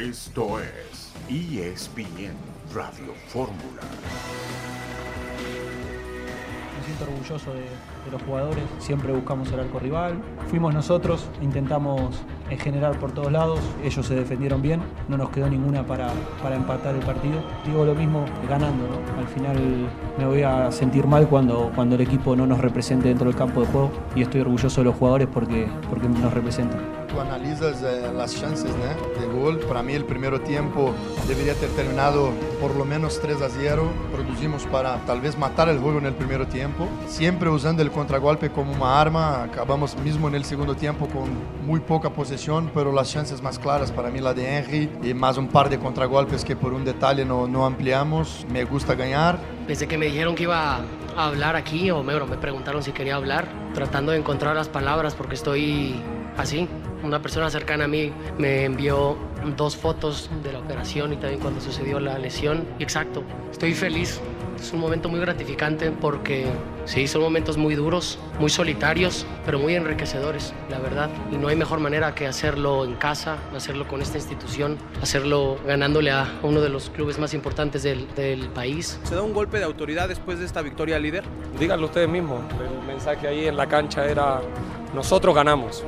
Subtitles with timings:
[0.00, 2.34] Esto es ESPN
[2.74, 3.80] Radio Fórmula.
[6.76, 12.58] Me siento orgulloso de, los jugadores, siempre buscamos el arco rival, fuimos nosotros, intentamos en
[12.58, 16.10] generar por todos lados, ellos se defendieron bien, no nos quedó ninguna para,
[16.42, 17.40] para empatar el partido.
[17.64, 19.18] Digo lo mismo ganando, ¿no?
[19.18, 19.56] al final
[20.18, 23.62] me voy a sentir mal cuando, cuando el equipo no nos represente dentro del campo
[23.62, 26.95] de juego y estoy orgulloso de los jugadores porque, porque nos representan.
[27.16, 29.58] Tú analizas eh, las chances de gol.
[29.60, 30.94] Para mí el primer tiempo
[31.26, 32.30] debería ter terminado
[32.60, 33.90] por lo menos 3 a 0.
[34.12, 36.86] Producimos para tal vez matar el juego en el primer tiempo.
[37.08, 39.44] Siempre usando el contragolpe como una arma.
[39.44, 41.30] Acabamos mismo en el segundo tiempo con
[41.66, 45.38] muy poca posesión, pero las chances más claras para mí la de Henry y más
[45.38, 48.44] un par de contragolpes que por un detalle no, no ampliamos.
[48.52, 49.38] Me gusta ganar.
[49.66, 50.80] Desde que me dijeron que iba
[51.16, 55.14] a hablar aquí, o me, me preguntaron si quería hablar, tratando de encontrar las palabras
[55.14, 55.98] porque estoy
[56.36, 56.68] así.
[57.06, 59.16] Una persona cercana a mí me envió
[59.56, 62.64] dos fotos de la operación y también cuando sucedió la lesión.
[62.80, 64.20] Y exacto, estoy feliz.
[64.58, 66.46] Es un momento muy gratificante porque
[66.84, 71.08] sí, son momentos muy duros, muy solitarios, pero muy enriquecedores, la verdad.
[71.30, 76.10] Y no hay mejor manera que hacerlo en casa, hacerlo con esta institución, hacerlo ganándole
[76.10, 78.98] a uno de los clubes más importantes del, del país.
[79.04, 81.22] ¿Se da un golpe de autoridad después de esta victoria líder?
[81.60, 82.40] Díganlo ustedes mismos.
[82.60, 84.40] El mensaje ahí en la cancha era
[84.92, 85.84] nosotros ganamos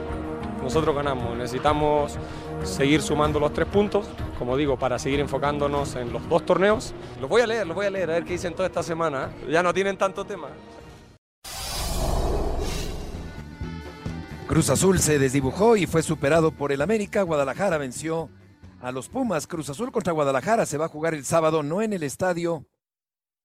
[0.69, 1.34] nosotros ganamos.
[1.34, 2.19] Necesitamos
[2.62, 4.06] seguir sumando los tres puntos,
[4.38, 6.92] como digo, para seguir enfocándonos en los dos torneos.
[7.22, 9.30] Los voy a leer, los voy a leer, a ver qué dicen toda esta semana.
[9.48, 10.48] Ya no tienen tanto tema.
[14.46, 17.22] Cruz Azul se desdibujó y fue superado por el América.
[17.22, 18.28] Guadalajara venció
[18.83, 19.46] a los Pumas.
[19.46, 22.66] Cruz Azul contra Guadalajara se va a jugar el sábado, no en el estadio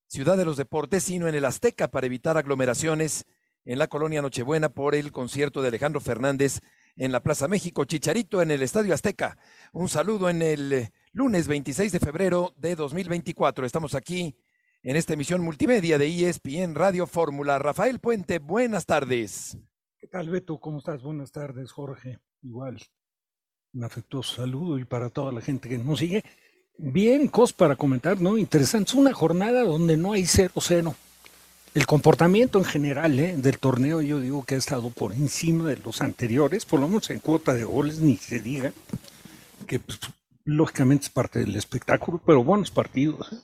[0.07, 3.25] Ciudad de los Deportes, sino en el Azteca para evitar aglomeraciones
[3.63, 6.59] en la colonia Nochebuena por el concierto de Alejandro Fernández
[6.95, 9.37] en la Plaza México, Chicharito en el Estadio Azteca.
[9.71, 13.65] Un saludo en el eh, lunes 26 de febrero de 2024.
[13.65, 14.35] Estamos aquí
[14.83, 17.57] en esta emisión multimedia de ESPN Radio Fórmula.
[17.57, 19.57] Rafael Puente, buenas tardes.
[19.97, 20.59] ¿Qué tal, Beto?
[20.59, 21.01] ¿Cómo estás?
[21.01, 22.19] Buenas tardes, Jorge.
[22.41, 22.77] Igual,
[23.73, 26.23] un afectuoso saludo y para toda la gente que nos sigue.
[26.77, 28.37] Bien, cos para comentar, ¿no?
[28.37, 28.89] Interesante.
[28.89, 30.95] Es una jornada donde no hay cero cero.
[31.73, 33.35] El comportamiento en general ¿eh?
[33.35, 37.09] del torneo, yo digo que ha estado por encima de los anteriores, por lo menos
[37.09, 38.71] en cuota de goles, ni se diga,
[39.65, 39.99] que pues,
[40.45, 43.31] lógicamente es parte del espectáculo, pero buenos partidos.
[43.33, 43.37] ¿eh?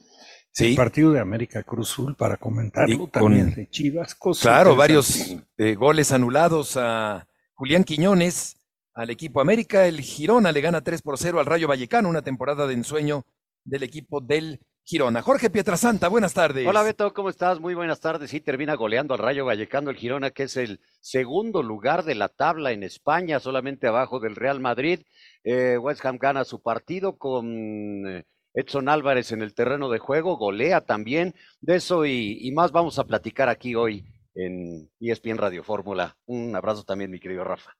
[0.51, 0.65] Sí.
[0.67, 4.13] El partido de América Cruz Azul para comentarlo, Y también con- de Chivas.
[4.13, 8.57] cosas Claro, varios eh, goles anulados a Julián Quiñones,
[8.93, 9.87] al equipo América.
[9.87, 13.25] El Girona le gana 3 por 0 al Rayo Vallecano, una temporada de ensueño
[13.63, 15.21] del equipo del Girona.
[15.21, 16.65] Jorge Pietrasanta, buenas tardes.
[16.65, 17.59] Hola Beto, ¿cómo estás?
[17.59, 18.31] Muy buenas tardes.
[18.31, 22.27] Sí, termina goleando al Rayo Vallecano el Girona, que es el segundo lugar de la
[22.27, 25.01] tabla en España, solamente abajo del Real Madrid.
[25.43, 30.37] Eh, West Ham gana su partido con eh, Edson Álvarez en el terreno de juego,
[30.37, 31.35] golea también.
[31.61, 36.17] De eso y, y más vamos a platicar aquí hoy en ESPN Radio Fórmula.
[36.25, 37.77] Un abrazo también, mi querido Rafa.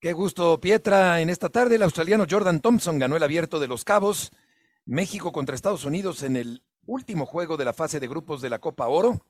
[0.00, 1.20] Qué gusto, Pietra.
[1.20, 4.32] En esta tarde, el australiano Jordan Thompson ganó el abierto de los Cabos.
[4.90, 8.58] México contra Estados Unidos en el último juego de la fase de grupos de la
[8.58, 9.24] Copa Oro.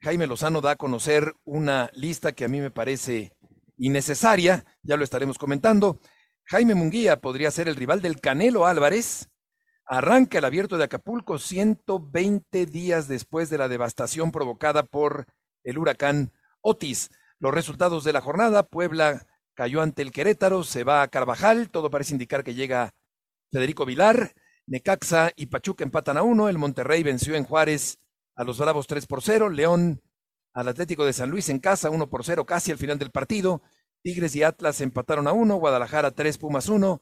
[0.00, 3.36] Jaime Lozano da a conocer una lista que a mí me parece
[3.76, 6.00] innecesaria, ya lo estaremos comentando.
[6.44, 9.28] Jaime Munguía podría ser el rival del Canelo Álvarez.
[9.84, 15.26] Arranca el abierto de Acapulco 120 días después de la devastación provocada por
[15.62, 17.10] el huracán Otis.
[17.38, 21.90] Los resultados de la jornada, Puebla cayó ante el Querétaro, se va a Carvajal, todo
[21.90, 22.94] parece indicar que llega
[23.50, 24.32] Federico Vilar,
[24.66, 27.98] Necaxa y Pachuca empatan a uno, el Monterrey venció en Juárez
[28.36, 30.02] a los Bravos 3 por 0, León
[30.54, 33.62] al Atlético de San Luis en casa 1 por 0 casi al final del partido,
[34.02, 37.00] Tigres y Atlas empataron a 1, Guadalajara 3, Pumas 1,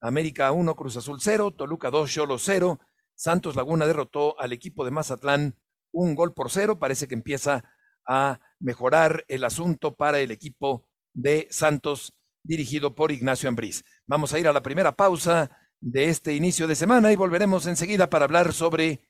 [0.00, 2.80] América 1, Cruz Azul 0, Toluca 2, Cholos 0,
[3.14, 5.56] Santos Laguna derrotó al equipo de Mazatlán
[5.92, 7.64] un gol por cero, parece que empieza
[8.06, 13.84] a mejorar el asunto para el equipo de Santos dirigido por Ignacio Ambriz.
[14.06, 18.08] Vamos a ir a la primera pausa de este inicio de semana y volveremos enseguida
[18.08, 19.00] para hablar sobre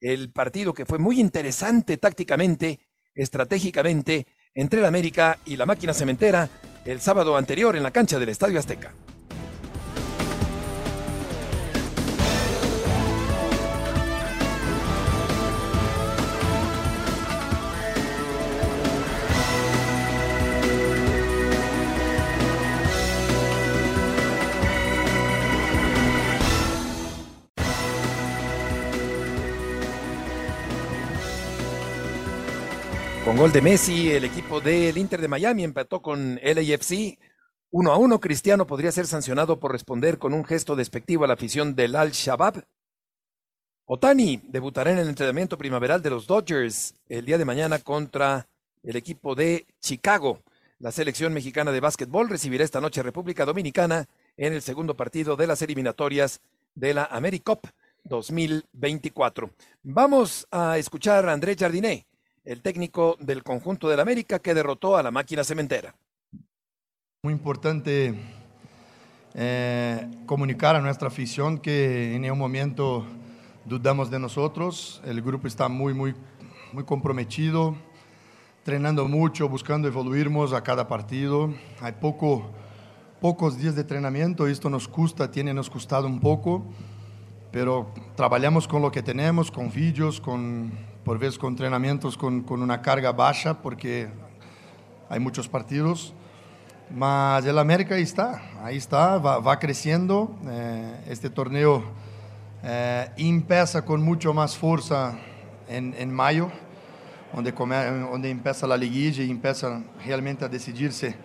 [0.00, 2.78] el partido que fue muy interesante tácticamente,
[3.14, 6.48] estratégicamente, entre el América y la máquina cementera
[6.84, 8.94] el sábado anterior en la cancha del Estadio Azteca.
[33.40, 37.18] Gol de Messi, el equipo del Inter de Miami empató con LAFC
[37.70, 41.32] Uno a uno, Cristiano podría ser sancionado por responder con un gesto despectivo a la
[41.32, 42.62] afición del Al-Shabaab.
[43.86, 48.46] Otani debutará en el entrenamiento primaveral de los Dodgers el día de mañana contra
[48.82, 50.40] el equipo de Chicago.
[50.78, 54.06] La selección mexicana de básquetbol recibirá esta noche República Dominicana
[54.36, 56.42] en el segundo partido de las eliminatorias
[56.74, 57.66] de la AmeriCup
[58.04, 59.48] 2024.
[59.82, 62.04] Vamos a escuchar a Andrés Jardiné,
[62.44, 65.94] el técnico del conjunto del América que derrotó a la máquina cementera.
[67.22, 68.14] Muy importante
[69.34, 73.04] eh, comunicar a nuestra afición que en ningún momento
[73.64, 75.02] dudamos de nosotros.
[75.04, 76.14] El grupo está muy, muy,
[76.72, 77.76] muy comprometido,
[78.58, 81.52] entrenando mucho, buscando evoluirnos a cada partido.
[81.80, 82.50] Hay poco,
[83.20, 86.64] pocos días de entrenamiento, esto nos cuesta, tiene nos costado un poco,
[87.52, 90.72] pero trabajamos con lo que tenemos, con vídeos, con,
[91.10, 94.08] por veces con entrenamientos con, con una carga baja, porque
[95.08, 96.14] hay muchos partidos.
[96.88, 100.38] Mas el América ahí está, ahí está, va, va creciendo.
[100.46, 101.82] Eh, este torneo
[102.62, 105.18] eh, empieza con mucho más fuerza
[105.68, 106.48] en, en mayo,
[107.34, 111.16] donde, come, donde empieza la liguilla y empieza realmente a decidirse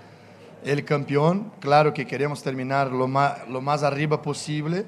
[0.64, 1.52] el campeón.
[1.60, 4.88] Claro que queremos terminar lo más, arriba posible,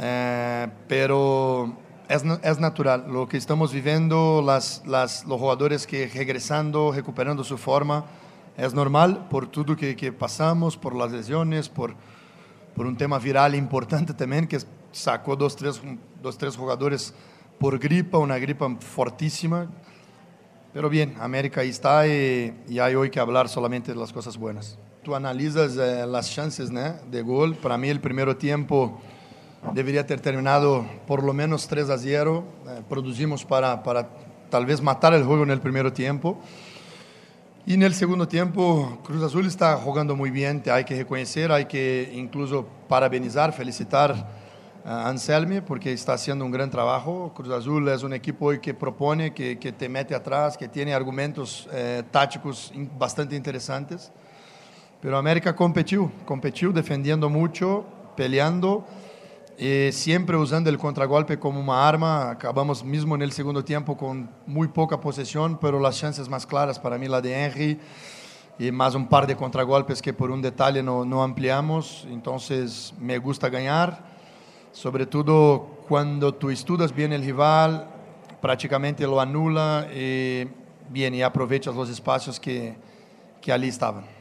[0.00, 3.06] eh, pero es, es, natural.
[3.08, 8.04] Lo que estamos viviendo, las, las, los jugadores que regresando, recuperando su forma,
[8.56, 11.94] es normal por todo que, que pasamos, por las lesiones, por,
[12.74, 14.58] por un tema viral importante también, que
[14.92, 15.80] sacó dos, tres,
[16.22, 17.14] dos, tres jugadores
[17.58, 19.68] por gripa, una gripa fortísima.
[20.72, 24.36] Pero bien, América ahí está y, y hay hoy que hablar solamente de las cosas
[24.36, 24.78] buenas.
[25.02, 26.94] Tú analizas eh, las chances ¿no?
[27.10, 27.54] de gol.
[27.54, 29.00] Para mí el primer tiempo
[29.72, 32.44] debería ter terminado por lo menos 3 a 0.
[32.68, 34.08] Eh, producimos para, para
[34.50, 36.38] tal vez matar el juego en el primer tiempo.
[37.66, 41.64] Y en el segundo tiempo, Cruz Azul está jugando muy bien, hay que reconocer, hay
[41.64, 44.28] que incluso parabenizar, felicitar
[44.84, 47.32] a Anselmi porque está haciendo un gran trabajo.
[47.34, 50.92] Cruz Azul es un equipo hoy que propone, que, que te mete atrás, que tiene
[50.92, 54.12] argumentos eh, tácticos bastante interesantes.
[55.00, 58.86] Pero América competió, competió defendiendo mucho, peleando.
[59.56, 62.30] Eh, siempre usando el contragolpe como una arma.
[62.30, 66.78] Acabamos mismo en el segundo tiempo con muy poca posesión, pero las chances más claras
[66.78, 67.80] para mí la de Henry
[68.58, 72.04] y más un par de contragolpes que por un detalle no, no ampliamos.
[72.10, 74.04] Entonces me gusta ganar,
[74.72, 77.86] sobre todo cuando tú estudias bien el rival,
[78.40, 80.48] prácticamente lo anula y,
[80.90, 82.74] bien, y aprovechas los espacios que,
[83.40, 84.13] que allí estaban.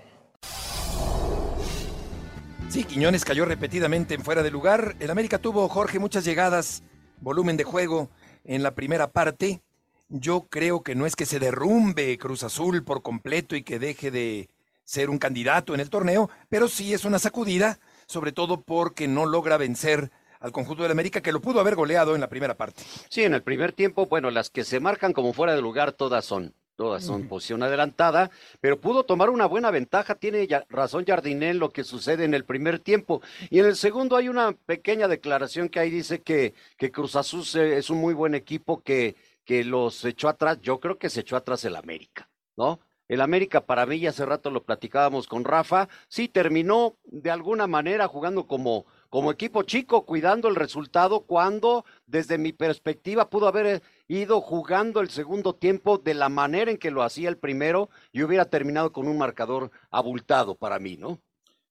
[2.74, 4.96] Sí, Quiñones cayó repetidamente en fuera de lugar.
[5.00, 6.82] El América tuvo, Jorge, muchas llegadas,
[7.22, 8.10] volumen de juego
[8.46, 9.62] en la primera parte.
[10.10, 14.10] Yo creo que no es que se derrumbe Cruz Azul por completo y que deje
[14.10, 14.50] de
[14.86, 17.78] ser un candidato en el torneo, pero sí es una sacudida,
[18.08, 20.10] sobre todo porque no logra vencer
[20.40, 22.82] al conjunto del América que lo pudo haber goleado en la primera parte.
[23.08, 26.26] Sí, en el primer tiempo, bueno, las que se marcan como fuera de lugar todas
[26.26, 28.32] son todas son posición adelantada,
[28.62, 30.16] pero pudo tomar una buena ventaja.
[30.16, 33.22] Tiene ya razón Jardinel lo que sucede en el primer tiempo.
[33.50, 37.44] Y en el segundo hay una pequeña declaración que ahí dice que, que Cruz Azul
[37.56, 39.16] es un muy buen equipo que,
[39.46, 40.60] que los echó atrás.
[40.62, 42.80] Yo creo que se echó atrás el América, ¿no?
[43.10, 48.08] El América para mí, hace rato lo platicábamos con Rafa, sí terminó de alguna manera
[48.08, 54.42] jugando como, como equipo chico, cuidando el resultado, cuando desde mi perspectiva pudo haber ido
[54.42, 58.46] jugando el segundo tiempo de la manera en que lo hacía el primero y hubiera
[58.46, 61.22] terminado con un marcador abultado para mí, ¿no?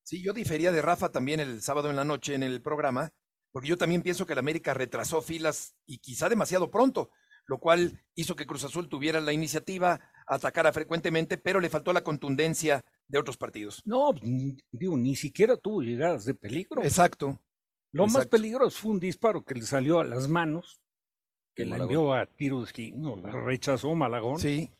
[0.02, 3.12] Sí, yo difería de Rafa también el sábado en la noche en el programa,
[3.52, 7.10] porque yo también pienso que el América retrasó filas y quizá demasiado pronto,
[7.46, 12.02] lo cual hizo que Cruz Azul tuviera la iniciativa, atacara frecuentemente, pero le faltó la
[12.02, 13.82] contundencia de otros partidos.
[13.84, 14.12] No,
[14.70, 16.82] digo, ni siquiera tuvo llegadas de peligro.
[16.82, 17.40] Exacto.
[17.92, 18.18] Lo exacto.
[18.18, 20.80] más peligroso fue un disparo que le salió a las manos,
[21.54, 24.38] que la envió a tiro de esquina, la rechazó Malagón.
[24.38, 24.70] Sí.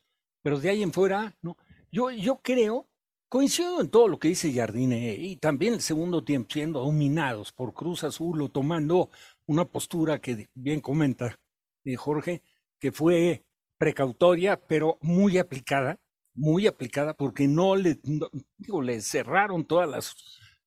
[0.42, 1.56] Pero de ahí en fuera, no.
[1.90, 2.88] Yo, yo creo,
[3.28, 7.74] coincido en todo lo que dice Jardine, y también el segundo tiempo siendo dominados por
[7.74, 9.10] Cruz Azul o tomando
[9.46, 11.38] una postura que bien comenta
[11.84, 12.42] eh, Jorge,
[12.78, 13.44] que fue
[13.78, 16.00] precautoria, pero muy aplicada,
[16.34, 20.14] muy aplicada, porque no le, no, digo, le cerraron todas las,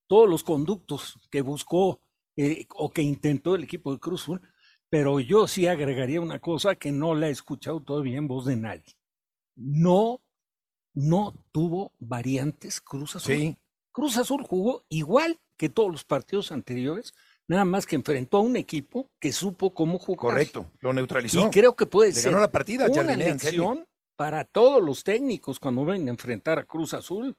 [0.06, 2.00] todos los conductos que buscó
[2.36, 4.42] eh, o que intentó el equipo de Cruz Azul,
[4.96, 8.56] pero yo sí agregaría una cosa que no la he escuchado todavía en voz de
[8.56, 8.96] nadie.
[9.54, 10.22] No,
[10.94, 13.36] no tuvo variantes Cruz Azul.
[13.36, 13.58] Sí.
[13.92, 17.12] Cruz Azul jugó igual que todos los partidos anteriores,
[17.46, 20.32] nada más que enfrentó a un equipo que supo cómo jugar.
[20.32, 21.46] Correcto, lo neutralizó.
[21.46, 23.86] Y creo que puede Le ser ganó la partida, una lección
[24.16, 27.36] para todos los técnicos cuando ven a enfrentar a Cruz Azul.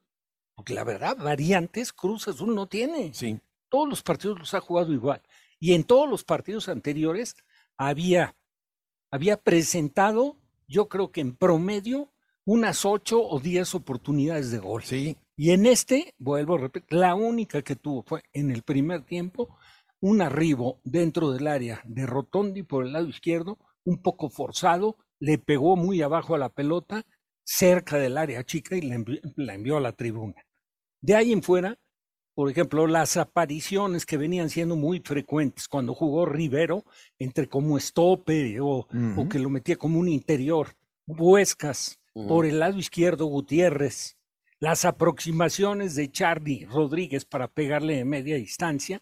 [0.54, 3.16] Porque la verdad, variantes Cruz Azul no tiene.
[3.16, 3.40] Sí.
[3.68, 5.24] Todos los partidos los ha jugado igual.
[5.60, 7.36] Y en todos los partidos anteriores
[7.78, 8.36] había,
[9.12, 12.12] había presentado, yo creo que en promedio,
[12.46, 14.84] unas ocho o diez oportunidades de gol.
[14.84, 15.18] Sí.
[15.36, 19.58] Y en este, vuelvo a repetir, la única que tuvo fue en el primer tiempo
[20.00, 25.38] un arribo dentro del área de Rotondi por el lado izquierdo, un poco forzado, le
[25.38, 27.06] pegó muy abajo a la pelota,
[27.44, 30.46] cerca del área chica y la envió, la envió a la tribuna.
[31.02, 31.78] De ahí en fuera,
[32.38, 36.86] por ejemplo, las apariciones que venían siendo muy frecuentes cuando jugó Rivero,
[37.18, 38.88] entre como estope o,
[39.28, 40.76] que lo metía como un interior,
[41.08, 44.20] Huescas, por el lado izquierdo Gutiérrez,
[44.60, 49.02] las aproximaciones de Charlie Rodríguez para pegarle de media distancia,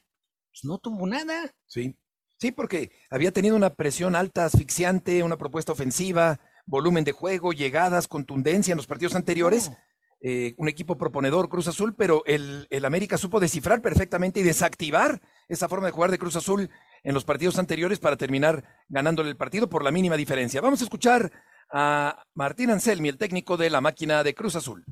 [0.49, 1.53] pues no tuvo nada.
[1.65, 1.93] Sí.
[2.37, 8.07] Sí, porque había tenido una presión alta, asfixiante, una propuesta ofensiva, volumen de juego, llegadas,
[8.07, 9.73] contundencia en los partidos anteriores.
[10.27, 15.21] Eh, un equipo proponedor, Cruz Azul, pero el, el América supo descifrar perfectamente y desactivar
[15.47, 16.67] esa forma de jugar de Cruz Azul
[17.03, 20.61] en los partidos anteriores para terminar ganándole el partido por la mínima diferencia.
[20.61, 21.31] Vamos a escuchar
[21.71, 24.83] a Martín Anselmi, el técnico de la máquina de Cruz Azul.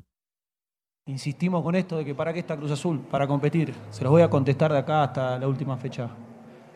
[1.06, 3.74] Insistimos con esto de que para qué está Cruz Azul, para competir.
[3.90, 6.10] Se los voy a contestar de acá hasta la última fecha.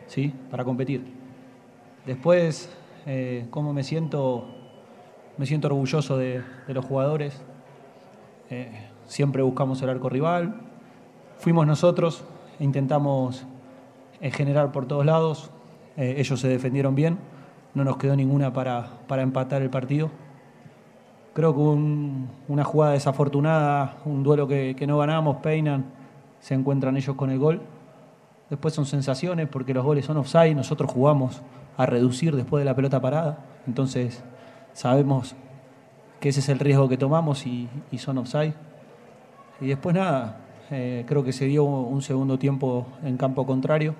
[0.08, 0.34] ¿Sí?
[0.50, 1.04] Para competir.
[2.04, 2.68] Después,
[3.06, 4.52] eh, ¿cómo me siento?
[5.36, 7.40] Me siento orgulloso de, de los jugadores.
[8.50, 8.70] Eh,
[9.06, 10.54] siempre buscamos el arco rival.
[11.38, 12.24] Fuimos nosotros,
[12.60, 13.44] intentamos
[14.20, 15.50] eh, generar por todos lados.
[15.96, 17.18] Eh, ellos se defendieron bien.
[17.74, 20.10] No nos quedó ninguna para, para empatar el partido.
[21.34, 25.84] Creo que un- una jugada desafortunada, un duelo que, que no ganamos, peinan,
[26.40, 27.60] se encuentran ellos con el gol.
[28.50, 31.42] Después son sensaciones porque los goles son offside, nosotros jugamos
[31.76, 33.38] a reducir después de la pelota parada.
[33.66, 34.24] Entonces
[34.72, 35.36] sabemos
[36.20, 38.54] que ese es el riesgo que tomamos y, son offside.
[39.60, 43.94] Y después nada, eh, creo que se dio un segundo tiempo en campo contrario,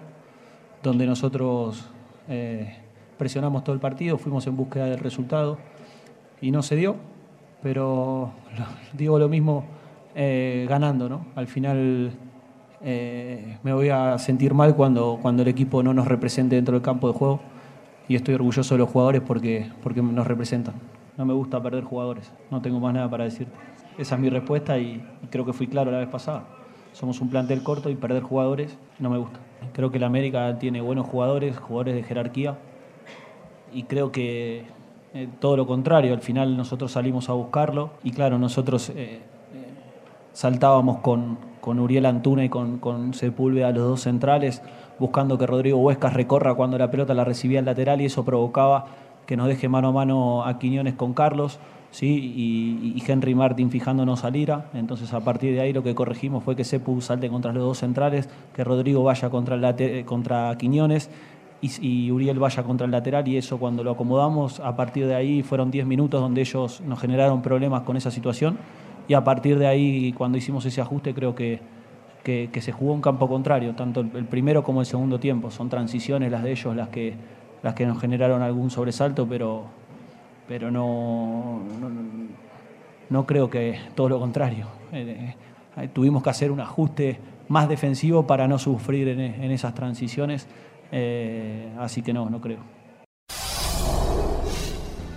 [0.82, 1.88] donde nosotros
[2.28, 2.76] eh,
[3.16, 5.58] presionamos todo el partido, fuimos en búsqueda del resultado
[6.40, 6.96] y no se dio,
[7.62, 8.30] pero
[8.92, 9.64] digo lo mismo
[10.14, 11.26] eh, ganando, ¿no?
[11.34, 12.12] Al final
[12.80, 17.08] me voy a sentir mal cuando, cuando el equipo no nos represente dentro del campo
[17.08, 17.40] de juego
[18.06, 20.74] y estoy orgulloso de los jugadores porque, porque nos representan.
[21.18, 23.52] No me gusta perder jugadores, no tengo más nada para decirte.
[23.98, 26.44] Esa es mi respuesta y, creo que fui claro la vez pasada.
[26.92, 29.40] Somos un plantel corto y perder jugadores no me gusta.
[29.72, 32.56] Creo que la América tiene buenos jugadores, jugadores de jerarquía
[33.72, 34.64] y creo que
[35.12, 39.20] eh, todo lo contrario, al final nosotros salimos a buscarlo y claro, nosotros eh, eh,
[40.32, 44.62] saltábamos con, con Uriel Antuna y con, con Sepúlveda, los dos centrales,
[45.00, 48.86] buscando que Rodrigo Huescas recorra cuando la pelota la recibía el lateral y eso provocaba
[49.28, 51.60] que nos deje mano a mano a Quiñones con Carlos.
[51.90, 52.06] ¿sí?
[52.96, 54.70] Y, Henry Martin fijándonos a Lira.
[54.72, 57.78] Entonces, a partir de ahí, lo que corregimos fue que Sepu salte contra los dos
[57.78, 61.10] centrales, que Rodrigo vaya contra, el contra Quiñones
[61.60, 65.42] y, Uriel vaya contra el lateral y eso cuando lo acomodamos, a partir de ahí
[65.42, 68.56] fueron 10 minutos donde ellos nos generaron problemas con esa situación
[69.08, 71.60] y a partir de ahí cuando hicimos ese ajuste creo que,
[72.22, 76.30] que, se jugó un campo contrario, tanto el primero como el segundo tiempo, son transiciones
[76.30, 77.14] las de ellos las que,
[77.62, 79.66] las que nos generaron algún sobresalto, pero,
[80.46, 81.88] pero no, no,
[83.10, 84.66] no- creo que todo lo contrario.
[84.92, 85.34] Eh,
[85.76, 90.46] eh, tuvimos que hacer un ajuste más defensivo para no sufrir en, en esas transiciones.
[90.92, 92.60] Eh, así que no, no creo.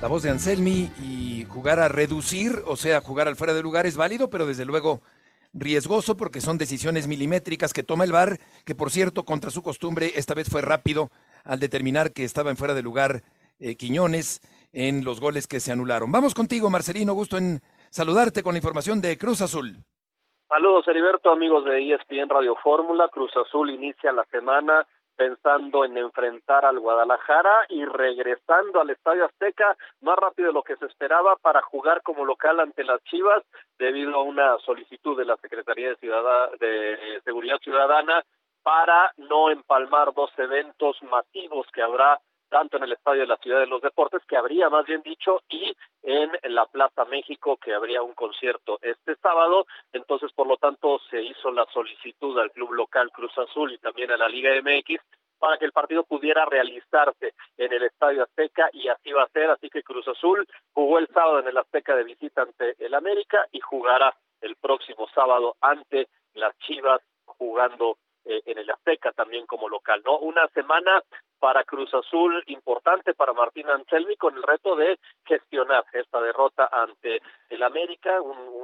[0.01, 3.85] La voz de Anselmi y jugar a reducir, o sea, jugar al fuera de lugar
[3.85, 5.01] es válido, pero desde luego
[5.53, 10.11] riesgoso porque son decisiones milimétricas que toma el VAR, que por cierto, contra su costumbre,
[10.15, 11.09] esta vez fue rápido
[11.43, 13.21] al determinar que estaba en fuera de lugar
[13.59, 14.41] eh, Quiñones
[14.73, 16.11] en los goles que se anularon.
[16.11, 19.83] Vamos contigo, Marcelino, gusto en saludarte con la información de Cruz Azul.
[20.47, 23.07] Saludos, Heriberto, amigos de ESPN Radio Fórmula.
[23.09, 29.77] Cruz Azul inicia la semana pensando en enfrentar al Guadalajara y regresando al Estadio Azteca
[30.01, 33.43] más rápido de lo que se esperaba para jugar como local ante las Chivas
[33.77, 38.23] debido a una solicitud de la Secretaría de, de Seguridad Ciudadana
[38.63, 42.19] para no empalmar dos eventos masivos que habrá
[42.51, 45.41] tanto en el Estadio de la Ciudad de los Deportes, que habría más bien dicho,
[45.49, 49.65] y en la Plaza México, que habría un concierto este sábado.
[49.93, 54.11] Entonces, por lo tanto, se hizo la solicitud al club local Cruz Azul y también
[54.11, 55.01] a la Liga MX
[55.39, 59.49] para que el partido pudiera realizarse en el Estadio Azteca y así va a ser.
[59.49, 63.47] Así que Cruz Azul jugó el sábado en el Azteca de visita ante el América
[63.51, 69.69] y jugará el próximo sábado ante las Chivas jugando eh, en el Azteca también como
[69.69, 70.17] local, ¿no?
[70.19, 71.01] Una semana
[71.39, 77.19] para Cruz Azul importante para Martín Anselmi con el reto de gestionar esta derrota ante
[77.49, 78.61] el América, un,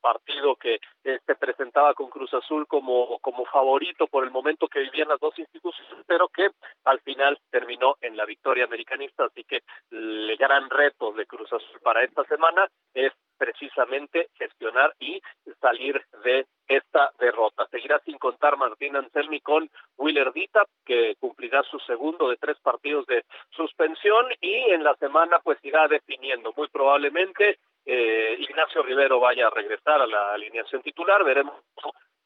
[0.00, 4.80] partido que eh, se presentaba con Cruz Azul como, como favorito por el momento que
[4.80, 6.50] vivían las dos instituciones, pero que
[6.84, 9.60] al final terminó en la victoria americanista, así que
[9.92, 15.22] el gran reto de Cruz Azul para esta semana es precisamente gestionar y
[15.60, 17.66] salir de esta derrota.
[17.70, 23.06] Seguirá sin contar Martín Anselmi con Willer Dita, que cumplirá su segundo de tres partidos
[23.06, 29.48] de suspensión y en la semana pues irá definiendo muy probablemente eh, Ignacio Rivero vaya
[29.48, 31.54] a regresar a la alineación titular, veremos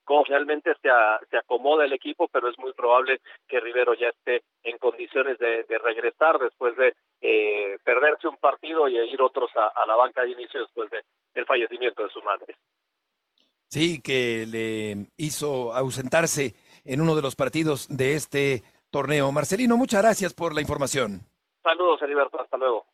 [0.04, 0.88] cómo realmente se,
[1.30, 5.64] se acomoda el equipo, pero es muy probable que Rivero ya esté en condiciones de,
[5.82, 10.30] regresar después de eh, perderse un partido y ir otros a, a, la banca de
[10.30, 11.02] inicio después de,
[11.34, 12.54] del fallecimiento de su madre.
[13.68, 16.54] Sí, que le hizo ausentarse
[16.84, 19.32] en uno de los partidos de este torneo.
[19.32, 21.20] Marcelino, muchas gracias por la información.
[21.62, 22.86] Saludos, Heriberto, hasta luego.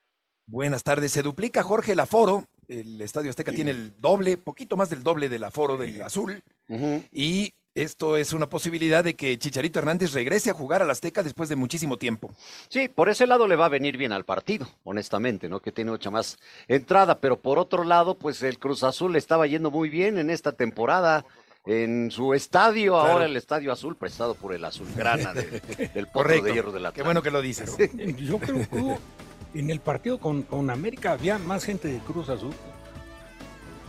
[0.47, 1.13] Buenas tardes.
[1.13, 2.45] Se duplica Jorge el aforo.
[2.69, 6.43] El Estadio Azteca tiene el doble, poquito más del doble del aforo del azul.
[6.69, 7.09] Uh -huh.
[7.13, 11.49] Y esto es una posibilidad de que Chicharito Hernández regrese a jugar al Azteca después
[11.49, 12.31] de muchísimo tiempo.
[12.69, 15.61] Sí, por ese lado le va a venir bien al partido, honestamente, ¿no?
[15.61, 16.39] Que tiene mucha más
[16.69, 20.31] entrada, pero por otro lado, pues el Cruz Azul le estaba yendo muy bien en
[20.31, 21.25] esta temporada
[21.65, 23.13] en su estadio, claro.
[23.13, 26.93] ahora el Estadio Azul, prestado por el Azulgrana de, del Potro de Hierro de la
[26.93, 27.77] Qué bueno que lo dices.
[28.19, 32.53] Yo creo que en el partido con, con América había más gente de Cruz Azul.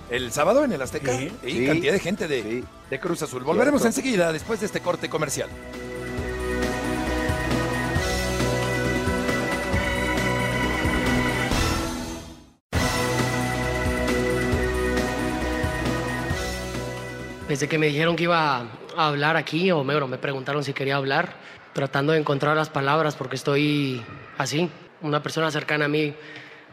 [0.10, 2.64] El sábado en el Azteca, sí, y sí, cantidad de gente de, sí.
[2.90, 3.44] de Cruz Azul.
[3.44, 4.00] Volveremos Cierto.
[4.00, 5.50] enseguida después de este corte comercial.
[17.48, 18.68] Desde que me dijeron que iba
[18.98, 21.36] a hablar aquí, o me, me preguntaron si quería hablar,
[21.74, 24.04] tratando de encontrar las palabras porque estoy
[24.38, 24.70] así.
[25.02, 26.16] Una persona cercana a mí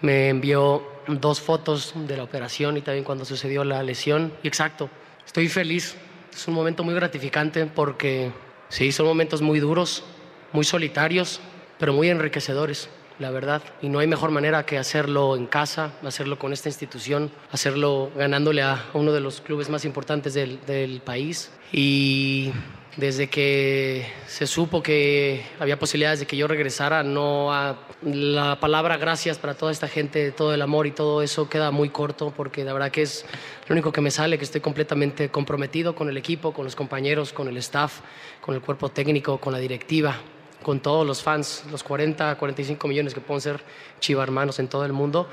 [0.02, 4.32] me envió dos fotos de la operación y también cuando sucedió la lesión.
[4.42, 4.88] Exacto,
[5.24, 5.96] estoy feliz.
[6.32, 8.32] Es un momento muy gratificante porque
[8.68, 10.04] sí, son momentos muy duros,
[10.52, 11.40] muy solitarios,
[11.78, 13.62] pero muy enriquecedores, la verdad.
[13.82, 18.62] Y no hay mejor manera que hacerlo en casa, hacerlo con esta institución, hacerlo ganándole
[18.62, 21.50] a uno de los clubes más importantes del, del país.
[21.72, 22.52] Y
[22.96, 29.38] desde que se supo que había posibilidades de que yo regresara, no la palabra gracias
[29.38, 32.72] para toda esta gente, todo el amor y todo eso queda muy corto porque la
[32.72, 33.24] verdad que es
[33.68, 37.32] lo único que me sale, que estoy completamente comprometido con el equipo, con los compañeros,
[37.32, 38.00] con el staff,
[38.40, 40.16] con el cuerpo técnico, con la directiva,
[40.62, 43.60] con todos los fans, los 40, 45 millones que pueden ser
[44.00, 45.28] chiva hermanos en todo el mundo.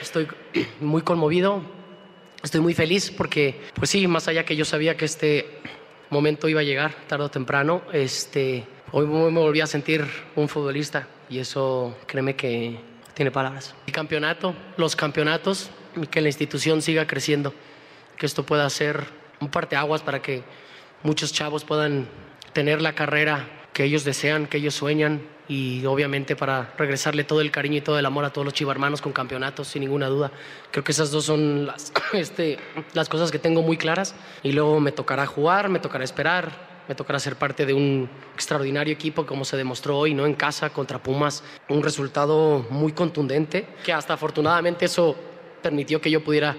[0.00, 0.26] Estoy
[0.80, 1.62] muy conmovido,
[2.42, 5.60] estoy muy feliz porque, pues sí, más allá que yo sabía que este
[6.14, 7.82] momento iba a llegar tarde o temprano.
[7.92, 12.78] Este, hoy me volví a sentir un futbolista y eso créeme que
[13.14, 13.74] tiene palabras.
[13.86, 15.70] El campeonato, los campeonatos,
[16.10, 17.52] que la institución siga creciendo,
[18.16, 19.04] que esto pueda ser
[19.40, 20.42] un parteaguas para que
[21.02, 22.08] muchos chavos puedan
[22.52, 27.50] tener la carrera que ellos desean, que ellos sueñan y obviamente para regresarle todo el
[27.50, 30.30] cariño y todo el amor a todos los chivarmanos con campeonatos, sin ninguna duda.
[30.70, 32.58] Creo que esas dos son las, este,
[32.94, 36.94] las cosas que tengo muy claras y luego me tocará jugar, me tocará esperar, me
[36.94, 40.26] tocará ser parte de un extraordinario equipo como se demostró hoy, ¿no?
[40.26, 45.16] En casa contra Pumas, un resultado muy contundente que hasta afortunadamente eso
[45.62, 46.56] permitió que yo pudiera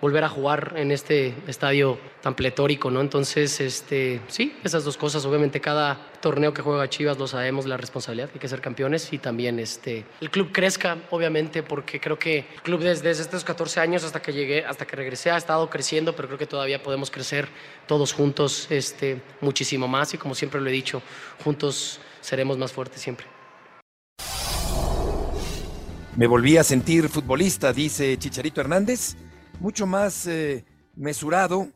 [0.00, 3.00] volver a jugar en este estadio tan pletórico, ¿no?
[3.00, 5.24] Entonces, este, sí, esas dos cosas.
[5.24, 9.18] Obviamente, cada torneo que juega Chivas lo sabemos la responsabilidad hay que ser campeones y
[9.18, 13.80] también este, el club crezca, obviamente, porque creo que el club desde, desde estos 14
[13.80, 17.10] años hasta que llegué, hasta que regresé, ha estado creciendo, pero creo que todavía podemos
[17.10, 17.48] crecer
[17.86, 21.02] todos juntos este, muchísimo más y como siempre lo he dicho,
[21.44, 23.26] juntos seremos más fuertes siempre.
[26.16, 29.16] Me volví a sentir futbolista, dice Chicharito Hernández
[29.60, 31.68] mucho más eh, mesurado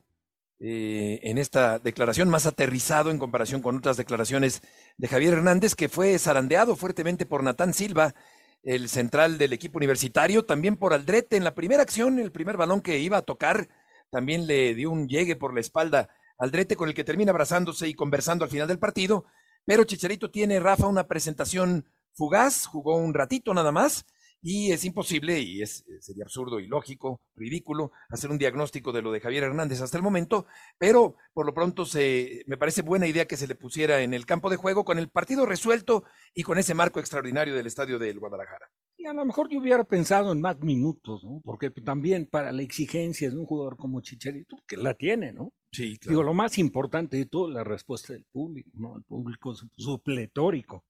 [0.61, 4.63] eh, en esta declaración, más aterrizado en comparación con otras declaraciones
[4.97, 8.15] de Javier Hernández, que fue zarandeado fuertemente por Natán Silva,
[8.63, 12.81] el central del equipo universitario, también por Aldrete en la primera acción, el primer balón
[12.81, 13.69] que iba a tocar,
[14.11, 17.95] también le dio un llegue por la espalda Aldrete, con el que termina abrazándose y
[17.95, 19.25] conversando al final del partido.
[19.65, 24.07] Pero Chicharito tiene, Rafa, una presentación fugaz, jugó un ratito nada más,
[24.43, 29.21] y es imposible, y es, sería absurdo, ilógico, ridículo, hacer un diagnóstico de lo de
[29.21, 30.47] Javier Hernández hasta el momento,
[30.79, 34.27] pero por lo pronto se, me parece buena idea que se le pusiera en el
[34.27, 36.03] campo de juego con el partido resuelto
[36.35, 38.69] y con ese marco extraordinario del estadio del Guadalajara.
[38.97, 41.41] Y a lo mejor yo hubiera pensado en más minutos, ¿no?
[41.45, 45.53] Porque también para la exigencia de un jugador como Chicharito, que la tiene, ¿no?
[45.71, 46.11] Sí, claro.
[46.11, 48.97] Digo, lo más importante de todo es la respuesta del público, ¿no?
[48.97, 50.85] El público supletórico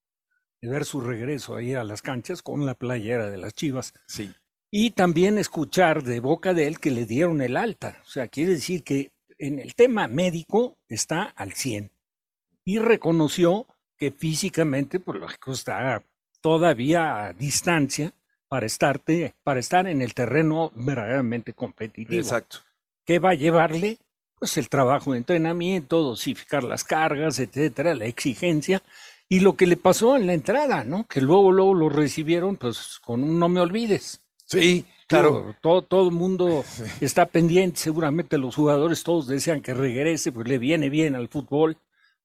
[0.62, 3.92] de ver su regreso ahí a las canchas con la playera de las Chivas.
[4.06, 4.32] Sí.
[4.70, 8.00] Y también escuchar de boca de él que le dieron el alta.
[8.06, 11.90] O sea, quiere decir que en el tema médico está al 100.
[12.64, 13.66] Y reconoció
[13.98, 16.02] que físicamente, por lógico, está
[16.40, 18.12] todavía a distancia
[18.48, 22.20] para, estarte, para estar en el terreno verdaderamente competitivo.
[22.20, 22.58] Exacto.
[23.04, 23.98] ¿Qué va a llevarle?
[24.38, 28.82] Pues el trabajo de entrenamiento, dosificar las cargas, etcétera, la exigencia.
[29.32, 31.06] Y lo que le pasó en la entrada, ¿no?
[31.06, 34.22] Que luego, luego lo recibieron, pues, con un no me olvides.
[34.44, 35.56] Sí, claro.
[35.62, 36.62] Todo, todo el mundo
[37.00, 41.78] está pendiente, seguramente los jugadores todos desean que regrese, pues le viene bien al fútbol,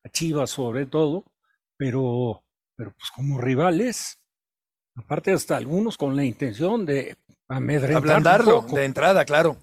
[0.03, 1.23] a Chivas sobre todo,
[1.77, 2.43] pero,
[2.75, 4.19] pero pues como rivales,
[4.97, 7.15] aparte hasta algunos con la intención de
[7.49, 9.55] Ablandarlo de entrada, claro.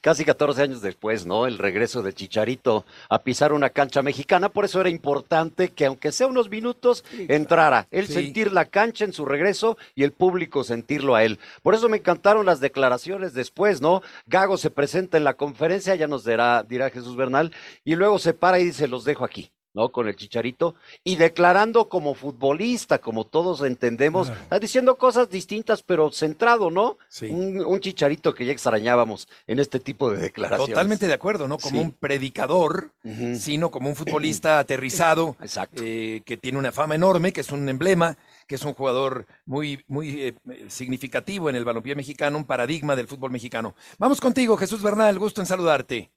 [0.00, 1.46] Casi 14 años después, ¿no?
[1.46, 6.10] El regreso de Chicharito a pisar una cancha mexicana, por eso era importante que aunque
[6.10, 7.86] sea unos minutos, entrara.
[7.92, 8.14] Él Sí.
[8.14, 11.38] sentir la cancha en su regreso y el público sentirlo a él.
[11.62, 14.02] Por eso me encantaron las declaraciones después, ¿no?
[14.26, 17.52] Gago se presenta en la conferencia, ya nos dirá, dirá Jesús Bernal,
[17.84, 19.52] y luego se para y dice, los dejo aquí.
[19.74, 19.90] ¿No?
[19.92, 26.10] Con el chicharito y declarando como futbolista, como todos entendemos, está diciendo cosas distintas, pero
[26.10, 26.98] centrado, ¿no?
[27.22, 30.70] Un, un chicharito que ya extrañábamos en este tipo de declaraciones.
[30.74, 31.58] Totalmente de acuerdo, ¿no?
[31.58, 31.84] Como Sí.
[31.84, 32.92] un predicador,
[33.38, 35.82] sino como un futbolista aterrizado, Exacto.
[35.84, 39.84] eh, que tiene una fama enorme, que es un emblema, que es un jugador muy,
[39.88, 40.34] muy eh,
[40.68, 43.74] significativo en el balompié mexicano, un paradigma del fútbol mexicano.
[43.98, 46.10] Vamos contigo, Jesús Bernal, gusto en saludarte.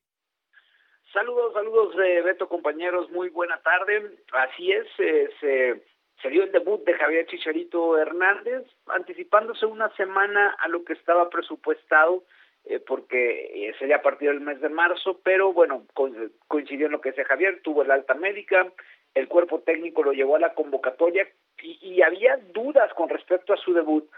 [1.14, 4.12] Saludos, saludos, eh, Beto, compañeros, muy buena tarde.
[4.32, 5.82] Así es, eh,
[6.22, 11.30] se, dio el debut de Javier Chicharito Hernández, anticipándose una semana a lo que estaba
[11.30, 12.24] presupuestado,
[12.66, 16.12] eh, porque eh, sería a partir del mes de marzo, pero bueno, co-
[16.48, 18.72] coincidió en lo que decía Javier, tuvo el alta médica,
[19.14, 21.28] el cuerpo técnico lo llevó a la convocatoria
[21.62, 24.10] y, y había dudas con respecto a su debut,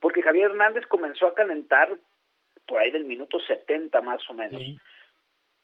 [0.00, 1.96] porque Javier Hernández comenzó a calentar
[2.66, 4.60] por ahí del minuto 70 más o menos.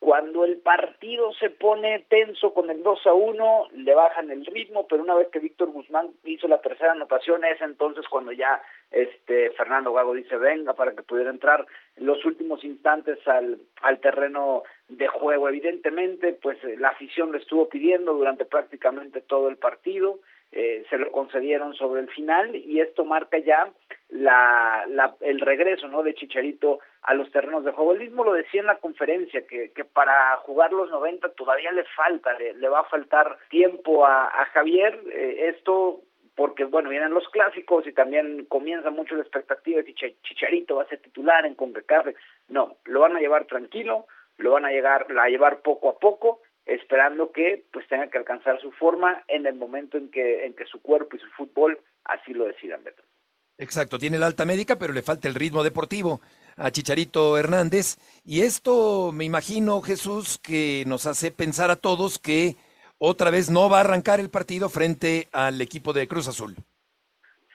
[0.01, 4.87] Cuando el partido se pone tenso con el 2 a 1, le bajan el ritmo,
[4.89, 9.51] pero una vez que Víctor Guzmán hizo la tercera anotación, es entonces cuando ya este
[9.51, 14.63] Fernando Gago dice venga para que pudiera entrar en los últimos instantes al, al terreno
[14.89, 15.51] de juego.
[15.51, 20.21] Evidentemente, pues la afición lo estuvo pidiendo durante prácticamente todo el partido,
[20.53, 23.71] eh, se lo concedieron sobre el final y esto marca ya
[24.09, 24.85] la,
[25.21, 26.03] el regreso ¿no?
[26.03, 27.93] de Chicharito a los terrenos de juego.
[27.93, 31.85] Él mismo lo decía en la conferencia, que, que para jugar los 90 todavía le
[31.85, 35.01] falta, le, le va a faltar tiempo a, a Javier.
[35.13, 36.01] Eh, esto
[36.35, 40.83] porque, bueno, vienen los clásicos y también comienza mucho la expectativa de que Chicharito va
[40.85, 42.07] a ser titular en CONCACAF.
[42.49, 44.07] No, lo van a llevar tranquilo,
[44.39, 48.61] lo van a, llegar, a llevar poco a poco esperando que pues tenga que alcanzar
[48.61, 52.33] su forma en el momento en que en que su cuerpo y su fútbol así
[52.33, 53.03] lo decidan Beto.
[53.59, 56.21] Exacto, tiene la alta médica, pero le falta el ritmo deportivo
[56.57, 57.99] a Chicharito Hernández.
[58.25, 62.57] Y esto, me imagino, Jesús, que nos hace pensar a todos que
[62.99, 66.55] otra vez no va a arrancar el partido frente al equipo de Cruz Azul.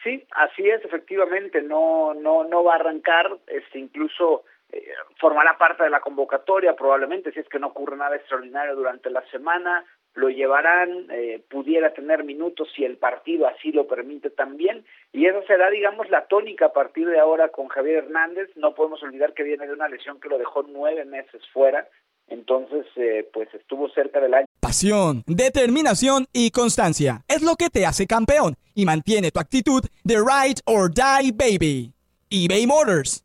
[0.04, 4.43] Sí, así es, efectivamente, no no no va a arrancar, este incluso
[4.75, 9.09] eh, formará parte de la convocatoria probablemente si es que no ocurre nada extraordinario durante
[9.09, 9.85] la semana,
[10.15, 15.41] lo llevarán, eh, pudiera tener minutos si el partido así lo permite también, y eso
[15.47, 18.49] será, digamos, la tónica a partir de ahora con Javier Hernández.
[18.55, 21.88] No podemos olvidar que viene de una lesión que lo dejó nueve meses fuera,
[22.27, 24.45] entonces, eh, pues estuvo cerca del año.
[24.59, 30.15] Pasión, determinación y constancia es lo que te hace campeón y mantiene tu actitud de
[30.15, 31.93] ride or die baby.
[32.29, 33.24] eBay Motors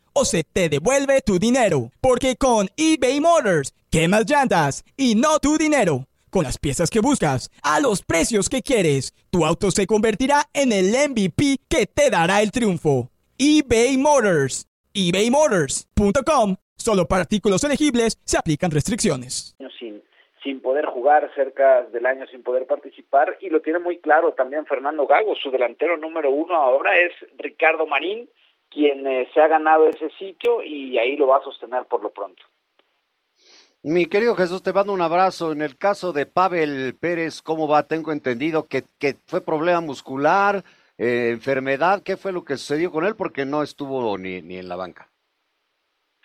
[0.13, 1.91] o se te devuelve tu dinero.
[2.01, 6.07] Porque con eBay Motors, quemas llantas y no tu dinero.
[6.29, 10.71] Con las piezas que buscas, a los precios que quieres, tu auto se convertirá en
[10.71, 13.09] el MVP que te dará el triunfo.
[13.37, 14.67] eBay Motors.
[14.93, 16.55] ebaymotors.com.
[16.77, 19.55] Solo para artículos elegibles se aplican restricciones.
[19.79, 20.01] sin
[20.43, 24.65] sin poder jugar cerca del año sin poder participar y lo tiene muy claro también
[24.65, 28.27] Fernando Gago su delantero número uno ahora es Ricardo Marín
[28.71, 32.09] quien eh, se ha ganado ese sitio y ahí lo va a sostener por lo
[32.09, 32.41] pronto.
[33.83, 35.51] Mi querido Jesús, te mando un abrazo.
[35.51, 37.87] En el caso de Pavel Pérez, ¿cómo va?
[37.87, 40.63] Tengo entendido que, que fue problema muscular,
[40.97, 42.03] eh, enfermedad.
[42.03, 43.15] ¿Qué fue lo que sucedió con él?
[43.15, 45.09] Porque no estuvo ni, ni en la banca.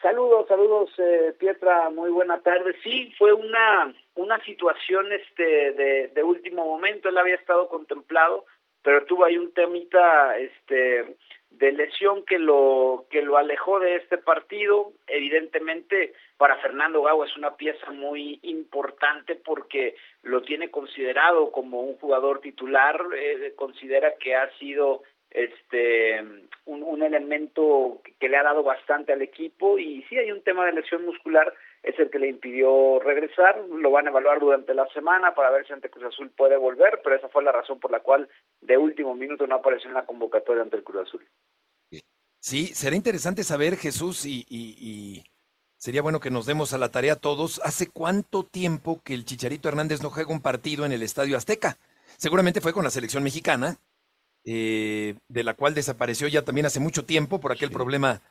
[0.02, 2.76] Saludos, saludos, eh, Pietra, muy buena tarde.
[2.85, 8.44] Sí, fue una, una situación este, de, de último momento, él había estado contemplado,
[8.82, 11.16] pero tuvo ahí un temita este,
[11.59, 14.92] de lesión que lo, que lo alejó de este partido.
[15.07, 21.97] Evidentemente, para Fernando Gago es una pieza muy importante porque lo tiene considerado como un
[21.97, 26.21] jugador titular, eh, considera que ha sido este
[26.66, 30.64] un, un, elemento que le ha dado bastante al equipo y sí hay un tema
[30.66, 31.53] de lesión muscular
[31.87, 35.64] es el que le impidió regresar, lo van a evaluar durante la semana para ver
[35.66, 38.29] si ante Cruz Azul puede volver, pero esa fue la razón por la cual
[38.61, 41.25] de último minuto no apareció en la convocatoria ante el Cruz Azul.
[42.40, 45.25] Sí, será interesante saber, Jesús, y, y, y
[45.79, 49.68] sería bueno que nos demos a la tarea todos, ¿hace cuánto tiempo que el Chicharito
[49.68, 51.79] Hernández no juega un partido en el Estadio Azteca?
[52.16, 53.79] Seguramente fue con la selección mexicana,
[54.44, 57.75] eh, de la cual desapareció ya también hace mucho tiempo por aquel sí.
[57.75, 58.22] problema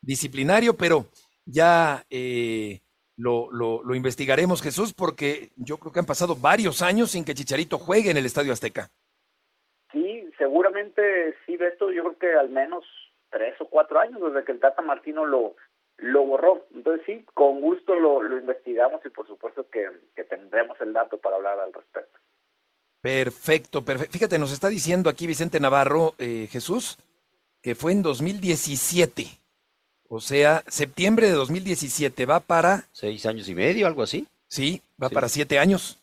[0.00, 1.06] disciplinario, pero
[1.44, 2.80] ya eh,
[3.16, 7.34] lo, lo, lo, investigaremos, Jesús, porque yo creo que han pasado varios años sin que
[7.34, 8.90] Chicharito juegue en el Estadio Azteca.
[9.92, 12.84] Sí, seguramente sí, Beto, yo creo que al menos
[13.30, 15.54] tres o cuatro años desde que el Tata Martino lo,
[15.98, 16.66] lo borró.
[16.74, 21.18] Entonces sí, con gusto lo, lo investigamos y por supuesto que, que tendremos el dato
[21.18, 22.18] para hablar al respecto.
[23.00, 24.12] Perfecto, perfecto.
[24.12, 26.98] Fíjate, nos está diciendo aquí Vicente Navarro, eh, Jesús,
[27.60, 29.43] que fue en 2017.
[30.14, 32.86] O sea, septiembre de 2017 va para...
[32.92, 34.28] Seis años y medio, algo así.
[34.46, 35.14] Sí, va sí.
[35.16, 35.98] para siete años.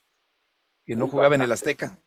[0.86, 1.98] Que no jugaba en el Azteca.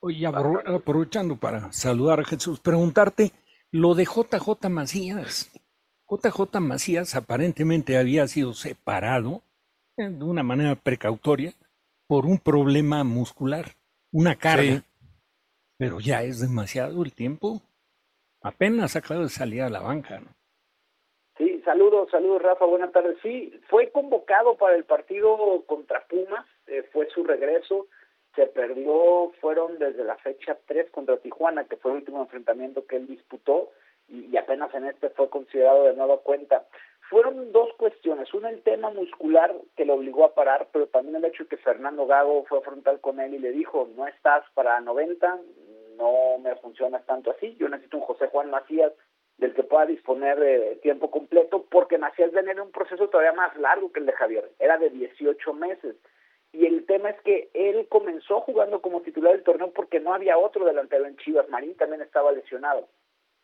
[0.00, 3.30] Oye, aprovechando para saludar a Jesús, preguntarte
[3.70, 5.50] lo de JJ Macías.
[6.08, 9.42] JJ Macías aparentemente había sido separado
[9.98, 11.52] eh, de una manera precautoria
[12.06, 13.76] por un problema muscular
[14.12, 14.82] una carga, sí.
[15.76, 17.60] pero ya es demasiado el tiempo.
[18.40, 20.33] Apenas acaba de salir a la banca, ¿no?
[21.64, 23.16] Saludos, saludos Rafa, buenas tardes.
[23.22, 27.86] Sí, fue convocado para el partido contra Pumas, eh, fue su regreso,
[28.34, 32.96] se perdió, fueron desde la fecha 3 contra Tijuana, que fue el último enfrentamiento que
[32.96, 33.70] él disputó,
[34.08, 36.66] y, y apenas en este fue considerado de nueva cuenta
[37.08, 38.32] fueron dos cuestiones.
[38.34, 41.56] Una, el tema muscular que lo obligó a parar, pero también el hecho de que
[41.58, 45.38] Fernando Gago fue a frontal con él y le dijo, no estás para 90,
[45.96, 48.92] no me funcionas tanto así, yo necesito un José Juan Macías
[49.38, 53.56] del que pueda disponer de tiempo completo, porque Macías venía en un proceso todavía más
[53.56, 55.96] largo que el de Javier, era de 18 meses.
[56.52, 60.38] Y el tema es que él comenzó jugando como titular del torneo porque no había
[60.38, 62.88] otro delantero en Chivas, Marín también estaba lesionado.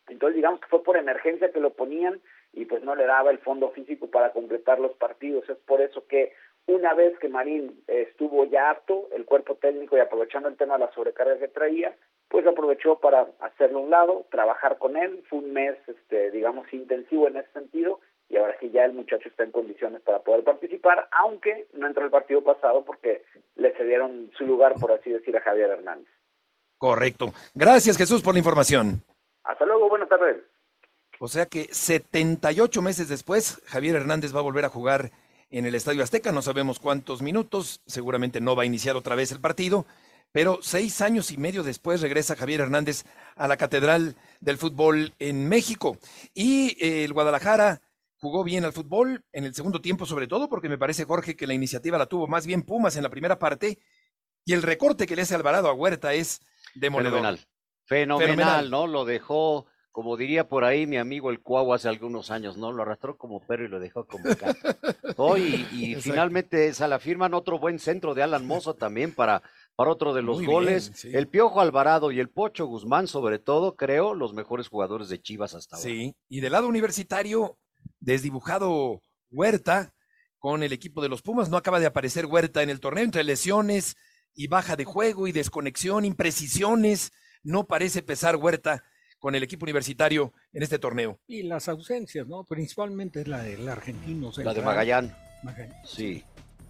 [0.07, 2.21] Entonces digamos que fue por emergencia que lo ponían
[2.53, 5.47] y pues no le daba el fondo físico para completar los partidos.
[5.49, 6.33] Es por eso que
[6.67, 10.85] una vez que Marín estuvo ya apto, el cuerpo técnico y aprovechando el tema de
[10.85, 11.95] la sobrecarga que traía,
[12.31, 15.21] pues aprovechó para hacerlo a un lado, trabajar con él.
[15.29, 19.27] Fue un mes, este, digamos, intensivo en ese sentido y ahora sí ya el muchacho
[19.27, 23.23] está en condiciones para poder participar, aunque no entró el partido pasado porque
[23.55, 26.07] le cedieron su lugar, por así decir, a Javier Hernández.
[26.77, 27.33] Correcto.
[27.53, 29.03] Gracias Jesús por la información.
[29.43, 30.37] Hasta luego, buenas tardes.
[31.19, 35.11] O sea que 78 meses después, Javier Hernández va a volver a jugar
[35.51, 36.31] en el Estadio Azteca.
[36.31, 39.85] No sabemos cuántos minutos, seguramente no va a iniciar otra vez el partido,
[40.31, 43.03] pero seis años y medio después regresa Javier Hernández
[43.35, 45.97] a la Catedral del Fútbol en México.
[46.33, 47.81] Y eh, el Guadalajara
[48.17, 51.47] jugó bien al fútbol en el segundo tiempo, sobre todo porque me parece, Jorge, que
[51.47, 53.79] la iniciativa la tuvo más bien Pumas en la primera parte.
[54.45, 56.39] Y el recorte que le hace Alvarado a Huerta es
[56.75, 57.19] demoledor.
[57.19, 57.39] Fenomenal.
[57.85, 58.71] Fenomenal, Fenomenal.
[58.71, 58.87] ¿no?
[58.87, 62.71] Lo dejó como diría por ahí mi amigo el Cuau hace algunos años, ¿no?
[62.71, 64.55] Lo arrastró como perro y lo dejó como gato.
[65.17, 69.43] oh, y, y finalmente se la firman otro buen centro de Alan Mozo también para,
[69.81, 70.89] para otro de los Muy goles.
[70.89, 71.11] Bien, sí.
[71.11, 75.55] El Piojo Alvarado y el Pocho Guzmán, sobre todo, creo, los mejores jugadores de Chivas
[75.55, 75.89] hasta ahora.
[75.89, 77.57] Sí, y del lado universitario,
[77.99, 79.95] desdibujado Huerta
[80.37, 81.49] con el equipo de los Pumas.
[81.49, 83.95] No acaba de aparecer Huerta en el torneo entre lesiones
[84.35, 87.11] y baja de juego y desconexión, imprecisiones.
[87.41, 88.83] No parece pesar Huerta
[89.17, 91.19] con el equipo universitario en este torneo.
[91.25, 92.43] Y las ausencias, ¿no?
[92.43, 94.31] Principalmente la del argentino.
[94.31, 94.45] Central.
[94.45, 95.17] La de Magallán.
[95.41, 95.75] Magallán.
[95.85, 96.23] Sí.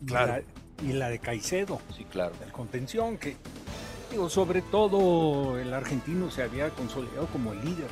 [0.06, 0.34] Claro.
[0.34, 0.44] La,
[0.82, 1.80] y la de Caicedo.
[1.96, 2.34] Sí, claro.
[2.46, 3.36] El contención, que,
[4.10, 7.88] digo, sobre todo el argentino se había consolidado como el líder.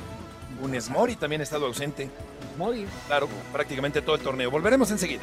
[0.62, 2.10] Un Mori también ha estado ausente.
[2.58, 2.86] Mori.
[3.06, 4.50] Claro, prácticamente todo el torneo.
[4.50, 5.22] Volveremos enseguida.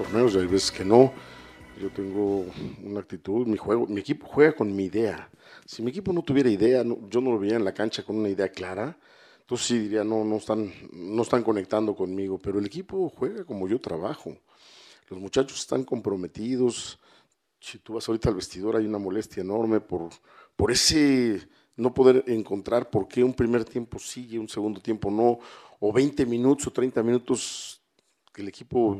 [0.00, 1.12] torneos y hay veces que no.
[1.80, 2.46] Yo tengo
[2.82, 5.28] una actitud, mi juego, mi equipo juega con mi idea.
[5.66, 8.28] Si mi equipo no tuviera idea, yo no lo veía en la cancha con una
[8.28, 8.98] idea clara,
[9.40, 13.66] entonces sí diría, no, no están, no están conectando conmigo, pero el equipo juega como
[13.66, 14.36] yo trabajo.
[15.08, 17.00] Los muchachos están comprometidos.
[17.58, 20.10] Si tú vas ahorita al vestidor, hay una molestia enorme por,
[20.54, 25.38] por ese no poder encontrar por qué un primer tiempo sigue, un segundo tiempo no,
[25.80, 27.80] o 20 minutos o 30 minutos
[28.32, 28.98] que el equipo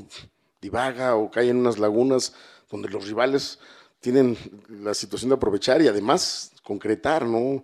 [0.60, 2.34] divaga o cae en unas lagunas
[2.70, 3.58] donde los rivales
[4.00, 4.36] tienen
[4.68, 7.62] la situación de aprovechar y además concretar, ¿no?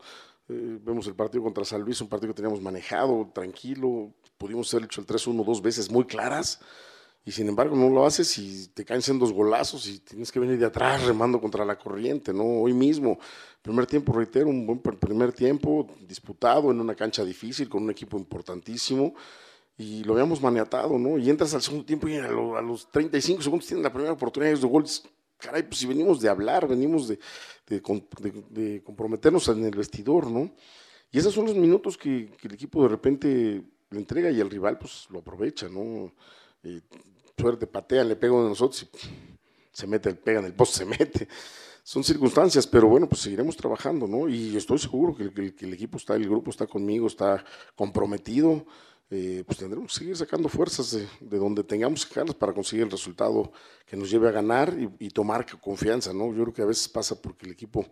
[0.49, 4.85] Eh, vemos el partido contra San Luis, un partido que teníamos manejado, tranquilo, pudimos haber
[4.85, 6.61] hecho el 3-1 dos veces muy claras,
[7.25, 10.39] y sin embargo no lo haces y te caen en dos golazos y tienes que
[10.39, 12.45] venir de atrás remando contra la corriente, ¿no?
[12.45, 13.19] Hoy mismo,
[13.63, 18.17] primer tiempo, reitero, un buen primer tiempo, disputado en una cancha difícil, con un equipo
[18.17, 19.15] importantísimo,
[19.77, 21.19] y lo habíamos maniatado, ¿no?
[21.19, 24.67] Y entras al segundo tiempo y a, los 35 segundos tienes la primera oportunidad de
[24.67, 24.87] gol.
[25.39, 27.19] Caray, pues si venimos de hablar, venimos de,
[27.67, 30.51] de, comprometernos en el vestidor, ¿no?
[31.11, 34.79] Y esos son los minutos que, el equipo de repente le entrega y el rival
[34.79, 36.13] pues lo aprovecha, ¿no?
[37.39, 38.89] suerte, patea, le pega de nosotros y
[39.71, 41.29] se mete, pega en el poste, se mete.
[41.87, 44.29] Son circunstancias, pero bueno, pues seguiremos trabajando, ¿no?
[44.29, 47.45] Y estoy seguro que, el equipo está, el grupo está conmigo, está
[47.77, 48.67] comprometido
[49.09, 52.91] eh, pues tendremos que seguir sacando fuerzas de, donde tengamos que sacarlas para conseguir el
[52.91, 53.53] resultado
[53.87, 56.35] que nos lleve a ganar y, tomar confianza, ¿no?
[56.35, 57.87] Yo creo que a veces pasa porque el equipo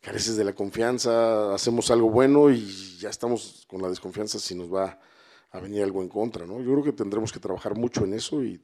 [0.00, 4.72] carece de la confianza, hacemos algo bueno y ya estamos con la desconfianza si nos
[4.72, 4.96] va
[5.54, 6.58] a venir algo en contra, ¿no?
[6.60, 8.60] Yo creo que tendremos que trabajar mucho en eso y,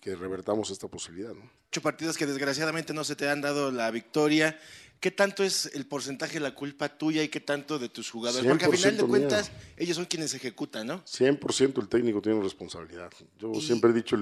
[0.00, 1.50] que revertamos esta posibilidad, ¿no?
[1.68, 4.56] Ocho partidos que desgraciadamente no se te han dado la victoria.
[5.00, 8.48] ¿Qué tanto es el porcentaje de la culpa tuya y qué tanto de tus jugadores?
[8.48, 11.04] Porque al final de cuentas, ellos son quienes ejecutan, ¿no?
[11.04, 13.10] 100% el técnico tiene responsabilidad.
[13.40, 14.16] Yo siempre he dicho,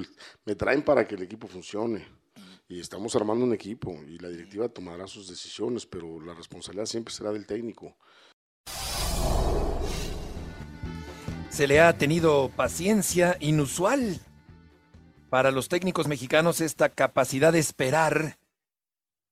[0.46, 2.06] me traen para que el equipo funcione.
[2.68, 7.12] Y estamos armando un equipo y la directiva tomará sus decisiones, pero la responsabilidad siempre
[7.14, 7.94] será del técnico.
[11.56, 14.20] Se le ha tenido paciencia inusual
[15.30, 18.36] para los técnicos mexicanos esta capacidad de esperar.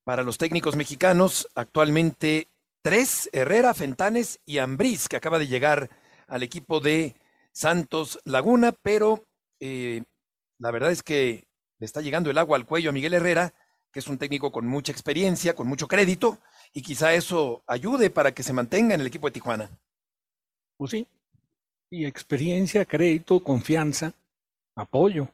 [0.04, 2.48] Para los técnicos mexicanos, actualmente
[2.80, 5.90] tres, Herrera, Fentanes y Ambriz, que acaba de llegar
[6.26, 7.14] al equipo de
[7.52, 9.26] Santos Laguna, pero
[9.60, 10.02] eh,
[10.58, 11.46] la verdad es que
[11.78, 13.52] le está llegando el agua al cuello a Miguel Herrera,
[13.92, 16.38] que es un técnico con mucha experiencia, con mucho crédito,
[16.72, 19.78] y quizá eso ayude para que se mantenga en el equipo de Tijuana.
[20.78, 21.06] Pues sí,
[21.94, 24.12] y experiencia, crédito, confianza,
[24.74, 25.28] apoyo.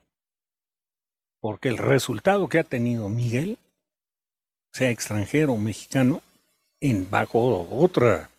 [1.40, 3.58] Porque el resultado que ha tenido Miguel,
[4.72, 6.20] sea extranjero o mexicano,
[6.80, 8.30] en bajo otra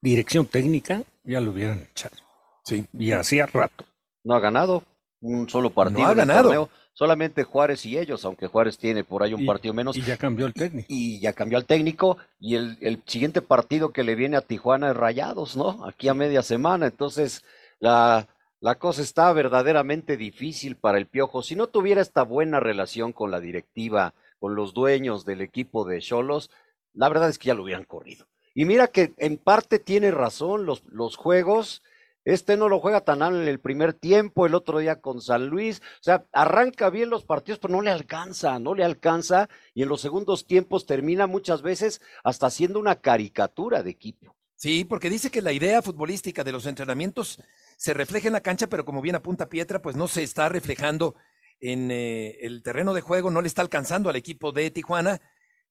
[0.00, 2.16] dirección técnica, ya lo hubieran echado.
[2.64, 2.86] Sí.
[2.92, 3.84] Y hacía rato.
[4.24, 4.82] No ha ganado
[5.20, 6.02] un solo partido.
[6.02, 6.68] No ha ganado.
[6.94, 9.96] Solamente Juárez y ellos, aunque Juárez tiene por ahí un partido menos.
[9.96, 10.86] Y ya cambió el técnico.
[10.88, 12.16] Y, ya cambió el técnico.
[12.40, 15.84] Y el, el, siguiente partido que le viene a Tijuana es Rayados, ¿no?
[15.84, 16.86] Aquí a media semana.
[16.86, 17.44] Entonces,
[17.80, 18.28] la,
[18.60, 21.42] la cosa está verdaderamente difícil para el Piojo.
[21.42, 26.00] Si no tuviera esta buena relación con la directiva, con los dueños del equipo de
[26.00, 26.50] Cholos,
[26.94, 28.26] la verdad es que ya lo hubieran corrido.
[28.54, 31.82] Y mira que en parte tiene razón los, los juegos
[32.24, 35.46] este no lo juega tan mal en el primer tiempo, el otro día con San
[35.48, 35.80] Luis.
[36.00, 39.48] O sea, arranca bien los partidos, pero no le alcanza, no le alcanza.
[39.74, 44.34] Y en los segundos tiempos termina muchas veces hasta siendo una caricatura de equipo.
[44.56, 47.42] Sí, porque dice que la idea futbolística de los entrenamientos
[47.76, 51.16] se refleja en la cancha, pero como bien apunta Pietra, pues no se está reflejando
[51.60, 55.20] en eh, el terreno de juego, no le está alcanzando al equipo de Tijuana.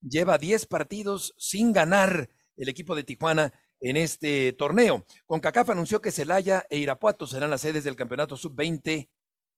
[0.02, 5.06] Lleva 10 partidos sin ganar el equipo de Tijuana en este torneo.
[5.26, 9.10] CONCACAF anunció que Celaya e Irapuato serán las sedes del Campeonato Sub-20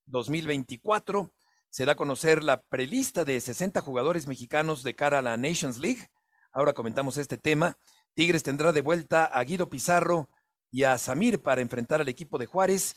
[0.08, 1.32] 2024.
[1.70, 5.78] Se da a conocer la prelista de 60 jugadores mexicanos de cara a la Nations
[5.78, 6.10] League.
[6.52, 7.78] Ahora comentamos este tema.
[8.16, 10.28] Tigres tendrá de vuelta a Guido Pizarro
[10.72, 12.96] y a Samir para enfrentar al equipo de Juárez,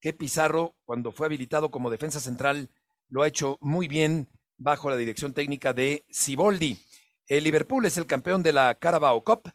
[0.00, 2.70] que Pizarro, cuando fue habilitado como defensa central,
[3.10, 6.78] lo ha hecho muy bien bajo la dirección técnica de Siboldi.
[7.26, 9.52] El Liverpool es el campeón de la Carabao Cup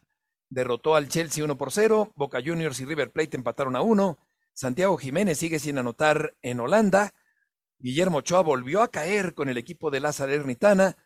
[0.50, 4.18] derrotó al Chelsea 1 por 0, Boca Juniors y River Plate empataron a 1,
[4.52, 7.14] Santiago Jiménez sigue sin anotar en Holanda,
[7.78, 10.96] Guillermo Ochoa volvió a caer con el equipo de la Salernitana,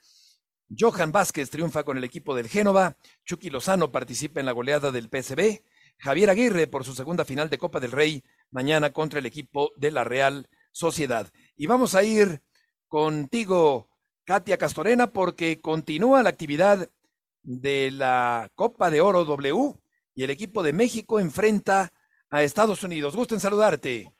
[0.78, 5.08] Johan Vázquez triunfa con el equipo del Génova, Chucky Lozano participa en la goleada del
[5.08, 5.62] PSB,
[5.98, 9.90] Javier Aguirre por su segunda final de Copa del Rey mañana contra el equipo de
[9.90, 11.30] la Real Sociedad.
[11.56, 12.42] Y vamos a ir
[12.88, 13.88] contigo,
[14.24, 16.90] Katia Castorena, porque continúa la actividad
[17.42, 19.74] de la Copa de Oro W
[20.14, 21.90] y el equipo de México enfrenta
[22.30, 23.16] a Estados Unidos.
[23.16, 24.12] Gusto en saludarte.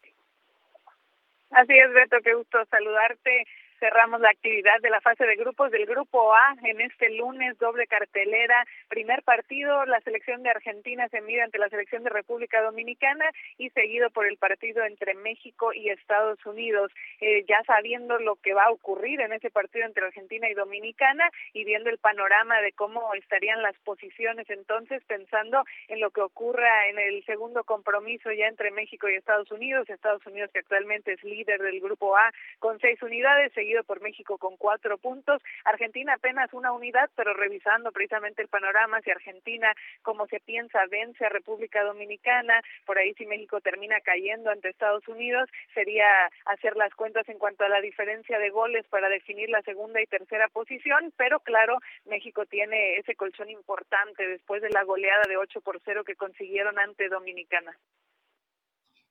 [1.51, 3.47] Así es, Beto, qué gusto saludarte
[3.83, 7.89] cerramos la actividad de la fase de grupos del grupo A en este lunes, doble
[7.89, 13.29] cartelera, primer partido, la selección de Argentina se mide ante la selección de República Dominicana
[13.59, 16.93] y seguido por el partido entre México y Estados Unidos.
[17.21, 21.29] Eh, ya sabiendo lo que va a ocurrir en ese partido entre Argentina y Dominicana
[21.53, 26.87] y viendo el panorama de cómo estarían las posiciones entonces, pensando en lo que ocurra
[26.87, 31.25] en el segundo compromiso ya entre México y Estados Unidos, Estados Unidos que actualmente es
[31.25, 36.53] líder del grupo A con seis unidades, seguido por México con cuatro puntos, Argentina apenas
[36.53, 41.83] una unidad, pero revisando precisamente el panorama, si Argentina, como se piensa, vence a República
[41.83, 46.07] Dominicana, por ahí si México termina cayendo ante Estados Unidos, sería
[46.45, 50.07] hacer las cuentas en cuanto a la diferencia de goles para definir la segunda y
[50.07, 55.61] tercera posición, pero claro, México tiene ese colchón importante después de la goleada de 8
[55.63, 57.77] por 0 que consiguieron ante Dominicana.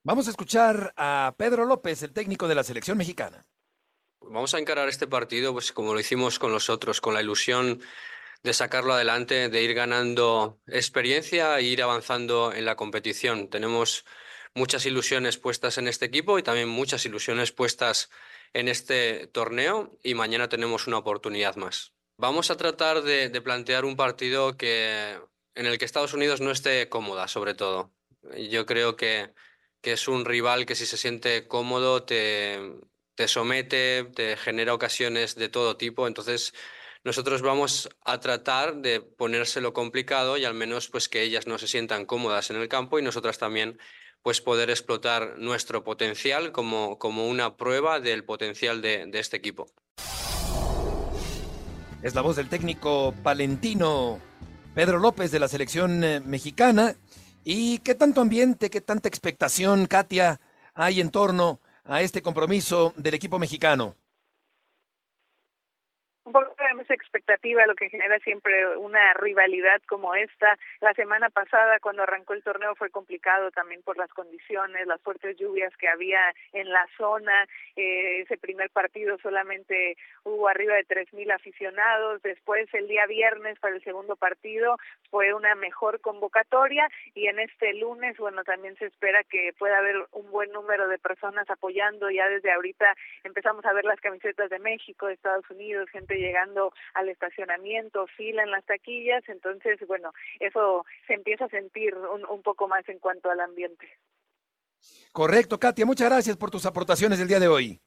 [0.03, 3.45] Vamos a escuchar a Pedro López, el técnico de la selección mexicana.
[4.21, 7.81] Vamos a encarar este partido pues como lo hicimos con los otros, con la ilusión
[8.43, 13.49] de sacarlo adelante, de ir ganando experiencia e ir avanzando en la competición.
[13.49, 14.05] Tenemos
[14.55, 18.09] muchas ilusiones puestas en este equipo y también muchas ilusiones puestas
[18.53, 21.93] en este torneo y mañana tenemos una oportunidad más.
[22.17, 25.19] Vamos a tratar de, de plantear un partido que,
[25.55, 27.91] en el que Estados Unidos no esté cómoda, sobre todo.
[28.49, 29.33] Yo creo que
[29.81, 32.59] que es un rival que si se siente cómodo te,
[33.15, 36.07] te somete, te genera ocasiones de todo tipo.
[36.07, 36.53] Entonces,
[37.03, 41.67] nosotros vamos a tratar de ponérselo complicado y al menos pues que ellas no se
[41.67, 43.79] sientan cómodas en el campo y nosotras también
[44.21, 49.65] pues poder explotar nuestro potencial como, como una prueba del potencial de, este equipo.
[52.03, 54.19] Es la voz del técnico palentino
[54.75, 56.95] Pedro López de la selección eh, mexicana
[57.43, 60.39] ¿Y qué tanto ambiente, qué tanta expectación, Katia,
[60.75, 61.59] hay en torno
[62.01, 63.95] este compromiso del equipo mexicano?
[66.73, 70.57] Mucha expectativa, lo que genera siempre una rivalidad como esta.
[70.79, 75.37] La semana pasada, cuando arrancó el torneo, fue complicado también por las condiciones, las fuertes
[75.37, 76.19] lluvias que había
[76.53, 77.47] en la zona.
[77.75, 82.21] Eh, ese primer partido solamente hubo arriba de 3.000 aficionados.
[82.21, 84.77] Después, el día viernes, para el segundo partido,
[85.09, 86.87] fue una mejor convocatoria.
[87.13, 90.99] Y en este lunes, bueno, también se espera que pueda haber un buen número de
[90.99, 92.09] personas apoyando.
[92.09, 92.93] Ya desde ahorita
[93.23, 96.60] empezamos a ver las camisetas de México, de Estados Unidos, gente llegando
[96.93, 102.41] al estacionamiento, fila en las taquillas, entonces, bueno, eso se empieza a sentir un, un
[102.41, 103.87] poco más en cuanto al ambiente.
[105.11, 107.79] Correcto, Katia, muchas gracias por tus aportaciones el día de hoy.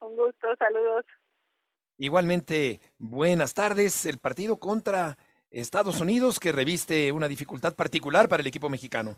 [0.00, 1.04] Un gusto, saludos.
[1.96, 4.04] Igualmente, buenas tardes.
[4.04, 5.16] El partido contra
[5.50, 9.16] Estados Unidos que reviste una dificultad particular para el equipo mexicano.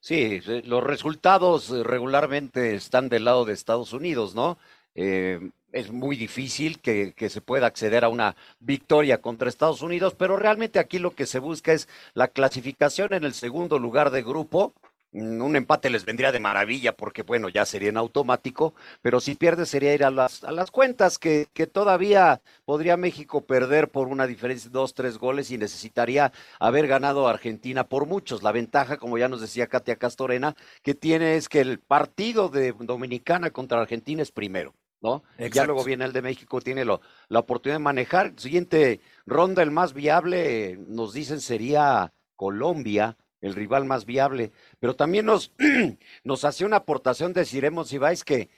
[0.00, 4.58] Sí, los resultados regularmente están del lado de Estados Unidos, ¿no?
[4.96, 5.38] Eh,
[5.72, 10.36] es muy difícil que, que, se pueda acceder a una victoria contra Estados Unidos, pero
[10.36, 14.74] realmente aquí lo que se busca es la clasificación en el segundo lugar de grupo.
[15.12, 19.34] Mm, un empate les vendría de maravilla porque, bueno, ya sería en automático, pero si
[19.34, 24.08] pierde sería ir a las, a las cuentas que, que todavía podría México perder por
[24.08, 28.42] una diferencia de dos, tres goles y necesitaría haber ganado a Argentina por muchos.
[28.42, 32.72] La ventaja, como ya nos decía Katia Castorena, que tiene es que el partido de
[32.72, 34.74] Dominicana contra Argentina es primero.
[35.02, 35.22] ¿No?
[35.52, 38.32] Ya luego viene el de México, tiene lo, la oportunidad de manejar.
[38.36, 45.26] Siguiente ronda, el más viable, nos dicen sería Colombia, el rival más viable, pero también
[45.26, 45.52] nos,
[46.24, 48.48] nos hace una aportación de Siremos vais que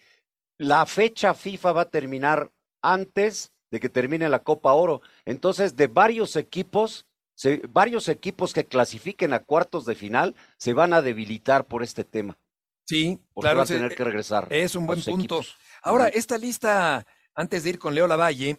[0.59, 5.01] la fecha FIFA va a terminar antes de que termine la Copa Oro.
[5.25, 10.93] Entonces, de varios equipos, se, varios equipos que clasifiquen a cuartos de final se van
[10.93, 12.39] a debilitar por este tema.
[12.87, 13.59] Sí, Porque claro.
[13.59, 14.47] van a tener que regresar.
[14.51, 15.19] Es un buen punto.
[15.19, 15.57] equipos.
[15.85, 18.59] Ahora, esta lista, antes de ir con Leo Lavalle,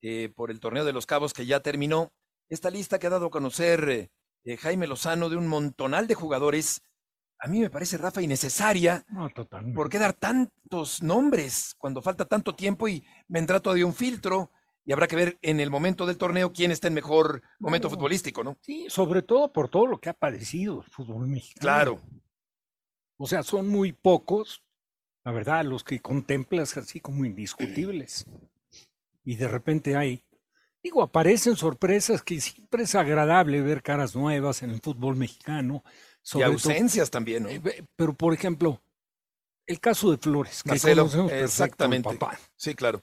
[0.00, 2.14] eh, por el torneo de los Cabos que ya terminó,
[2.48, 4.10] esta lista que ha dado a conocer
[4.44, 6.80] eh, Jaime Lozano de un montonal de jugadores,
[7.38, 9.04] a mí me parece, Rafa, innecesaria.
[9.08, 9.76] No, totalmente.
[9.76, 14.50] ¿Por qué dar tantos nombres cuando falta tanto tiempo y vendrá todavía un filtro?
[14.86, 18.42] Y habrá que ver en el momento del torneo quién está en mejor momento futbolístico,
[18.42, 18.56] ¿no?
[18.62, 21.60] Sí, sobre todo por todo lo que ha padecido el fútbol mexicano.
[21.60, 22.00] Claro.
[23.18, 24.64] O sea, son muy pocos,
[25.24, 28.26] la verdad, los que contemplas así como indiscutibles.
[29.24, 30.24] Y de repente hay,
[30.82, 35.84] digo, aparecen sorpresas que siempre es agradable ver caras nuevas en el fútbol mexicano.
[35.86, 35.88] Y
[36.22, 37.48] sobre todo- ausencias también, ¿no?
[37.50, 38.80] Eh, Pero, por ejemplo,
[39.66, 42.08] el caso de Flores, que Marcelo, exactamente.
[42.10, 42.38] papá.
[42.56, 43.00] Sí, claro.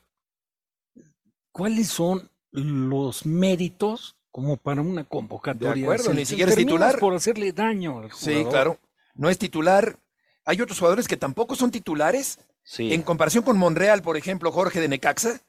[1.51, 5.73] ¿Cuáles son los méritos como para una convocatoria?
[5.73, 6.99] De acuerdo, ni siquiera es titular.
[6.99, 8.49] por hacerle daño al Sí, jugador.
[8.51, 8.79] claro.
[9.15, 9.97] No es titular.
[10.45, 12.39] Hay otros jugadores que tampoco son titulares
[12.77, 15.41] En comparación con Monreal, por ejemplo, Jorge de Necaxa,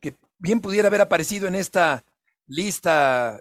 [0.00, 2.04] que bien pudiera haber aparecido en esta
[2.46, 3.40] lista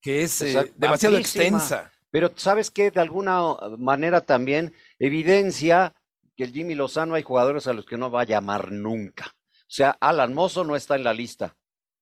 [0.00, 1.92] que es eh, demasiado extensa.
[2.10, 3.40] Pero sabes que de alguna
[3.78, 5.94] manera también evidencia
[6.36, 9.34] que el Jimmy Lozano hay jugadores a los que no va a llamar nunca.
[9.52, 11.56] O sea, Alan Mozo no está en la lista.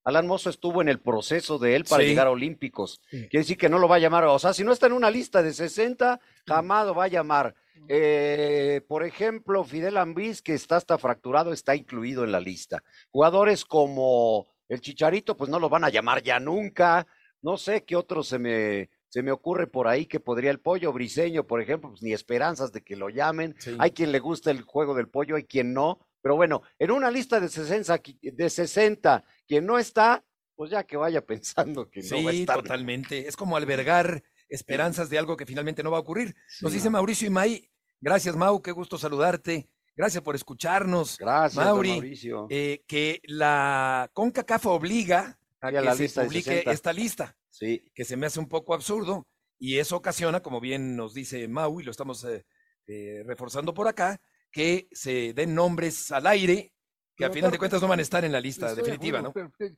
[0.04, 3.00] Alan Mozo estuvo en el proceso de él para llegar a Olímpicos.
[3.10, 4.24] Quiere decir que no lo va a llamar.
[4.24, 7.54] O sea, si no está en una lista de 60, jamás lo va a llamar.
[7.88, 12.82] Eh, por ejemplo, Fidel Ambriz, que está hasta fracturado, está incluido en la lista.
[13.10, 17.06] Jugadores como el Chicharito, pues no lo van a llamar ya nunca.
[17.40, 20.92] No sé qué otro se me, se me ocurre por ahí que podría el pollo
[20.92, 23.54] briseño, por ejemplo, pues ni esperanzas de que lo llamen.
[23.78, 26.00] Hay quien le gusta el juego del pollo, hay quien no.
[26.28, 30.22] Pero bueno, en una lista de 60, de 60 quien no está,
[30.54, 32.56] pues ya que vaya pensando que no va a estar.
[32.56, 33.26] totalmente.
[33.26, 36.36] Es como albergar esperanzas de algo que finalmente no va a ocurrir.
[36.60, 37.70] Nos dice Mauricio y May.
[37.98, 39.70] Gracias, Mau, qué gusto saludarte.
[39.96, 41.16] Gracias por escucharnos.
[41.16, 42.46] Gracias, Mauricio.
[42.50, 47.38] Eh, que la CONCACAF obliga a que se publique esta lista.
[47.48, 47.90] Sí.
[47.94, 49.26] Que se me hace un poco absurdo
[49.58, 52.44] y eso ocasiona, como bien nos dice Mau y lo estamos eh,
[52.86, 54.20] eh, reforzando por acá,
[54.50, 56.72] que se den nombres al aire
[57.18, 59.32] que a final de cuentas no van a estar en la lista definitiva, ¿no?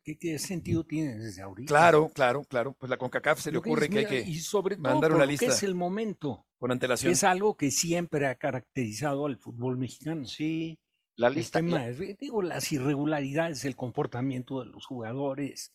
[0.05, 1.69] ¿qué, sentido tiene desde ahorita?
[1.69, 2.77] Claro, claro, claro.
[2.79, 5.47] Pues la CONCACAF se le ocurre que hay que y sobre todo mandar una lista.
[5.47, 6.47] es el momento.
[6.59, 7.11] Con antelación.
[7.11, 10.27] Es algo que siempre ha caracterizado al fútbol mexicano.
[10.27, 10.79] Sí,
[11.17, 11.63] la lista.
[11.63, 15.73] digo, las irregularidades, el comportamiento de los jugadores.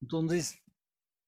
[0.00, 0.61] Entonces,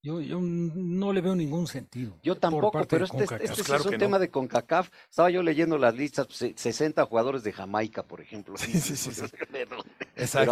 [0.04, 2.18] yo, yo no le veo ningún sentido.
[2.22, 4.90] Yo tampoco, pero este, este es un tema de CONCACAF.
[5.08, 8.54] Estaba yo leyendo las listas, 60 pues, jugadores de Jamaica, por ejemplo.
[8.58, 9.10] Sí, sí, sí.
[9.50, 9.78] pero,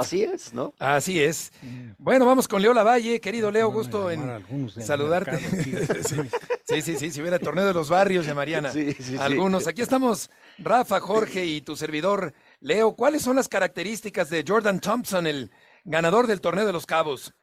[0.01, 0.73] así es, ¿no?
[0.79, 1.53] Así es.
[1.99, 3.21] Bueno, vamos con Leo Lavalle.
[3.21, 5.39] Querido Leo, gusto en saludarte.
[6.65, 7.11] sí, sí, sí.
[7.11, 9.67] Si hubiera el torneo de los barrios, llamarían sí, algunos.
[9.67, 12.97] Aquí estamos, Rafa, Jorge y tu servidor, Leo.
[12.97, 15.51] ¿Cuáles son las características de Jordan Thompson, el
[15.85, 17.35] ganador del torneo de los Cabos?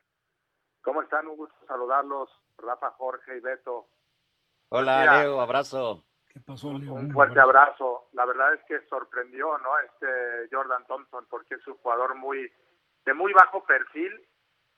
[0.89, 1.27] ¿Cómo están?
[1.27, 3.85] Un gusto saludarlos, Rafa, Jorge y Beto.
[4.69, 6.03] Hola, Leo, abrazo.
[6.27, 6.93] ¿Qué pasó, Leo?
[6.93, 8.07] Un fuerte abrazo.
[8.13, 9.77] La verdad es que sorprendió, ¿no?
[9.77, 12.51] Este Jordan Thompson, porque es un jugador muy
[13.05, 14.19] de muy bajo perfil,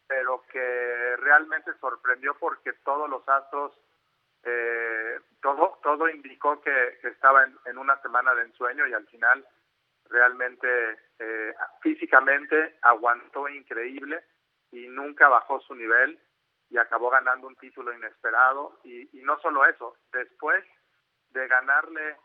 [0.06, 3.72] pero que realmente sorprendió porque todos los astros,
[4.44, 9.48] eh, todo, todo indicó que, estaba en, una semana de ensueño y al final
[10.10, 10.68] realmente
[11.20, 14.22] eh, físicamente aguantó increíble
[14.72, 16.20] y nunca bajó su nivel
[16.70, 18.80] y acabó ganando un título inesperado.
[18.84, 20.64] Y, no solo eso, después
[21.30, 22.18] de ganarle,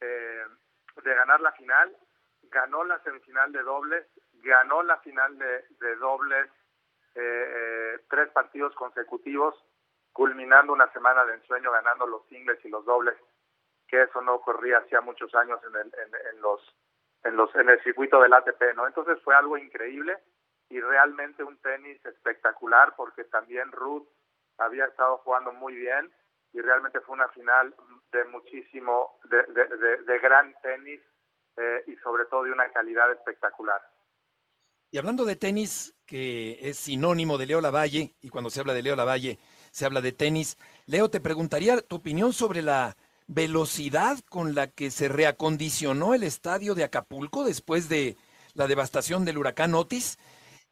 [0.00, 0.44] eh,
[1.02, 1.96] de ganar la final,
[2.42, 4.06] ganó la semifinal de dobles,
[4.42, 6.46] ganó la final de, dobles
[7.14, 7.44] eh,
[7.94, 9.54] eh, tres partidos consecutivos,
[10.12, 13.16] culminando una semana de ensueño, ganando los singles y los dobles,
[13.86, 15.92] que eso no ocurría hacía muchos años en, el,
[16.32, 16.60] en los
[17.24, 18.86] en los en el circuito del ATP, ¿no?
[18.86, 20.18] Entonces fue algo increíble
[20.70, 24.06] y realmente un tenis espectacular porque también Ruth
[24.58, 26.10] había estado jugando muy bien
[26.52, 27.74] y realmente fue una final
[28.12, 31.00] de muchísimo, de, gran tenis
[31.56, 33.80] eh, y sobre todo de una calidad espectacular.
[34.90, 38.82] Y hablando de tenis, que es sinónimo de Leo Lavalle, y cuando se habla de
[38.82, 39.38] Leo Lavalle
[39.70, 40.56] se habla de tenis,
[40.86, 42.96] Leo, te preguntaría tu opinión sobre la
[43.26, 48.16] velocidad con la que se reacondicionó el estadio de Acapulco después de
[48.54, 50.18] la devastación del huracán Otis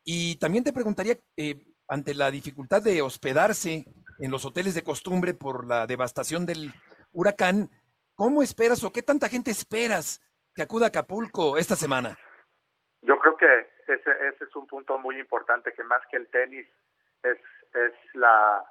[0.08, 1.56] y también te preguntaría, eh,
[1.88, 3.84] ante la dificultad de hospedarse
[4.20, 6.72] en los hoteles de costumbre por la devastación del
[7.12, 7.68] huracán,
[8.14, 10.22] ¿cómo esperas o qué tanta gente esperas
[10.54, 12.16] que acuda a Acapulco esta semana?
[13.02, 16.68] Yo creo que ese, es un punto muy importante, que más que el tenis
[17.24, 17.38] es,
[17.74, 18.64] es la,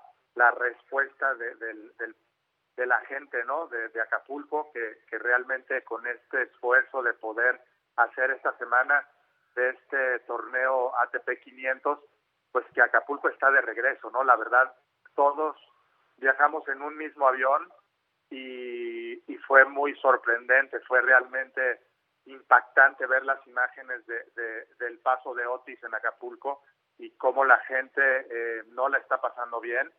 [0.57, 3.67] respuesta de, de, la gente ¿no?
[3.67, 7.59] de, Acapulco, que realmente con este esfuerzo de poder
[7.97, 9.05] hacer esta semana
[9.55, 11.99] de este torneo ATP 500,
[12.51, 14.23] pues que Acapulco está de regreso, ¿no?
[14.23, 14.73] La verdad,
[15.15, 15.55] todos
[16.17, 17.69] viajamos en un mismo avión
[18.29, 21.79] y, fue muy sorprendente, fue realmente
[22.25, 26.63] impactante ver las imágenes de, del paso de Otis en Acapulco
[26.97, 29.91] y cómo la gente eh, no la está pasando bien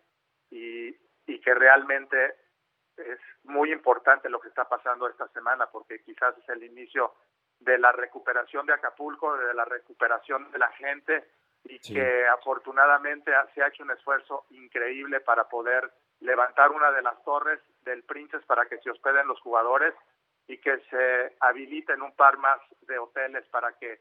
[0.50, 2.34] y que realmente
[2.96, 7.14] es muy importante lo que está pasando esta semana porque quizás es el inicio
[7.61, 11.24] de la recuperación de Acapulco, de la recuperación de la gente
[11.64, 15.90] y que afortunadamente se ha hecho un esfuerzo increíble para poder
[16.20, 19.94] levantar una de las torres del Princess para que se hospeden los jugadores
[20.46, 24.00] y que se habiliten un par más de hoteles para que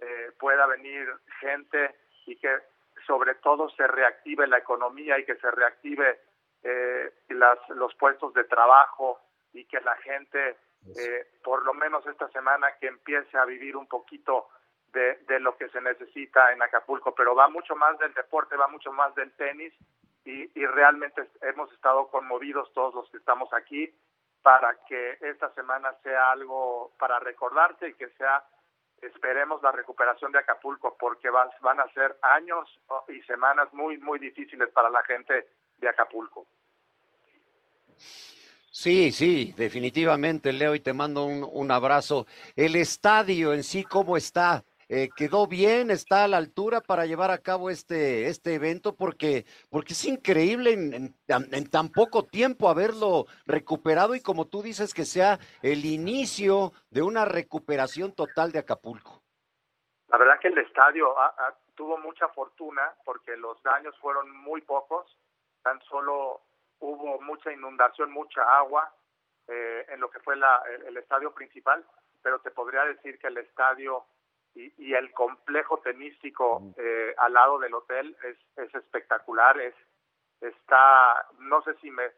[0.00, 1.08] eh, pueda venir
[1.40, 1.94] gente
[2.26, 2.58] y que
[3.06, 6.20] sobre todo se reactive la economía y que se reactive
[6.62, 9.20] eh, las, los puestos de trabajo
[9.52, 10.56] y que la gente
[10.98, 14.48] eh, por lo menos esta semana que empiece a vivir un poquito
[14.92, 18.68] de, de, lo que se necesita en Acapulco, pero va mucho más del deporte, va
[18.68, 19.72] mucho más del tenis
[20.24, 23.94] y, realmente hemos estado conmovidos todos los que estamos aquí
[24.42, 28.44] para que esta semana sea algo para recordarse y que sea,
[29.02, 32.68] esperemos, la recuperación de Acapulco, porque van a ser años
[33.08, 36.46] y semanas muy, muy difíciles para la gente de Acapulco.
[38.76, 42.26] Sí, sí, definitivamente, Leo, y te mando un, un abrazo.
[42.56, 44.64] El estadio en sí, ¿cómo está?
[44.88, 49.46] Eh, quedó bien, está a la altura para llevar a cabo este, este evento, porque,
[49.70, 51.14] porque es increíble en,
[51.70, 57.24] tan poco tiempo haberlo recuperado y como tú dices, que sea el inicio de una
[57.24, 59.22] recuperación total de Acapulco.
[60.08, 61.14] La verdad que el estadio
[61.76, 65.16] tuvo mucha fortuna porque los daños fueron muy pocos,
[65.62, 66.42] tan solo
[66.80, 68.92] hubo mucha inundación, mucha agua
[69.48, 71.84] eh, en lo que fue la, el, el, estadio principal,
[72.22, 74.04] pero te podría decir que el estadio
[74.54, 79.74] y, y el complejo tenístico eh, al lado del hotel es, es espectacular, es
[80.40, 82.10] está, no sé si me,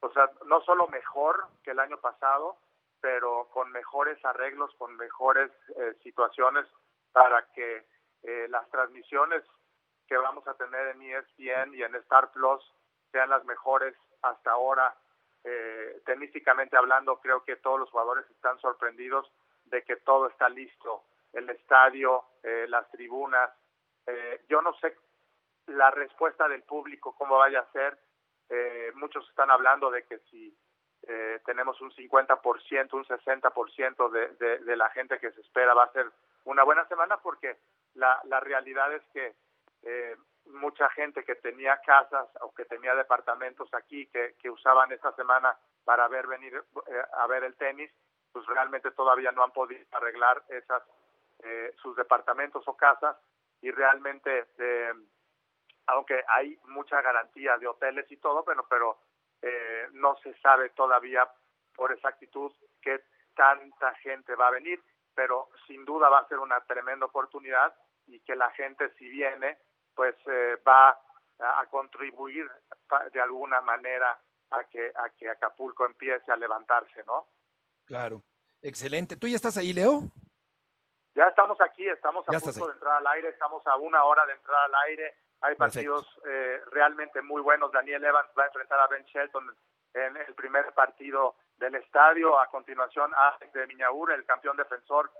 [0.00, 2.56] o sea, no solo mejor que el año pasado,
[3.00, 6.66] pero con mejores arreglos, con mejores eh, situaciones
[7.12, 7.84] para que
[8.22, 9.42] eh, las transmisiones
[10.06, 12.62] que vamos a tener en ESPN y en Star Plus
[13.12, 14.94] sean las mejores hasta ahora.
[15.44, 19.30] Eh, tenísticamente hablando, creo que todos los jugadores están sorprendidos
[19.66, 23.50] de que todo está listo, el estadio, eh, las tribunas.
[24.06, 24.96] Eh, yo no sé
[25.66, 27.98] la respuesta del público, cómo vaya a ser.
[28.48, 30.56] Eh, muchos están hablando de que si
[31.04, 35.84] eh, tenemos un 50%, un 60% de, de, de la gente que se espera, va
[35.84, 36.10] a ser
[36.44, 37.56] una buena semana porque
[37.94, 39.34] la, la realidad es que
[39.82, 45.12] eh, mucha gente que tenía casas o que tenía departamentos aquí que, que usaban esta
[45.12, 47.90] semana para ver venir eh, a ver el tenis,
[48.32, 50.82] pues realmente todavía no han podido arreglar esas
[51.44, 53.16] eh, sus departamentos o casas.
[53.60, 54.92] Y realmente eh,
[55.86, 58.98] aunque hay mucha garantía de hoteles y todo, pero pero
[59.42, 61.28] eh, no se sabe todavía
[61.74, 63.02] por exactitud qué
[63.34, 64.80] tanta gente va a venir,
[65.14, 67.74] pero sin duda va a ser una tremenda oportunidad
[68.06, 69.58] y que la gente si viene
[69.94, 70.98] pues eh, va
[71.38, 72.48] a, contribuir
[73.12, 74.18] de alguna manera
[74.50, 77.26] a que a que Acapulco empiece a levantarse, ¿no?
[77.84, 78.22] Claro,
[78.60, 79.16] excelente.
[79.16, 80.02] ¿Tú ya estás ahí, Leo?
[81.14, 84.24] Ya estamos aquí, estamos a ya punto de entrar al aire, estamos a una hora
[84.26, 85.14] de entrar al aire.
[85.42, 87.72] Hay partidos eh, realmente muy buenos.
[87.72, 89.54] Daniel Evans va a enfrentar a Ben Shelton
[89.94, 92.38] en el primer partido del estadio.
[92.38, 95.10] A continuación, Alex de Miñaur, el campeón defensor,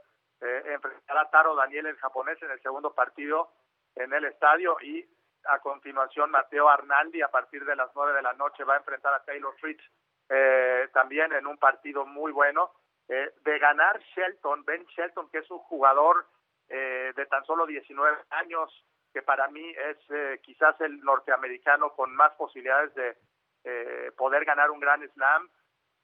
[0.40, 3.50] eh, enfrentará a Taro Daniel, el japonés, en el segundo partido
[3.96, 4.76] en el estadio.
[4.82, 5.04] Y
[5.44, 9.14] a continuación, Mateo Arnaldi, a partir de las nueve de la noche, va a enfrentar
[9.14, 9.82] a Taylor Fritz
[10.28, 12.72] eh, también en un partido muy bueno.
[13.08, 16.26] Eh, de ganar Shelton, Ben Shelton, que es un jugador
[16.68, 22.14] eh, de tan solo 19 años, que para mí es eh, quizás el norteamericano con
[22.14, 23.16] más posibilidades de
[23.64, 25.48] eh, poder ganar un gran slam,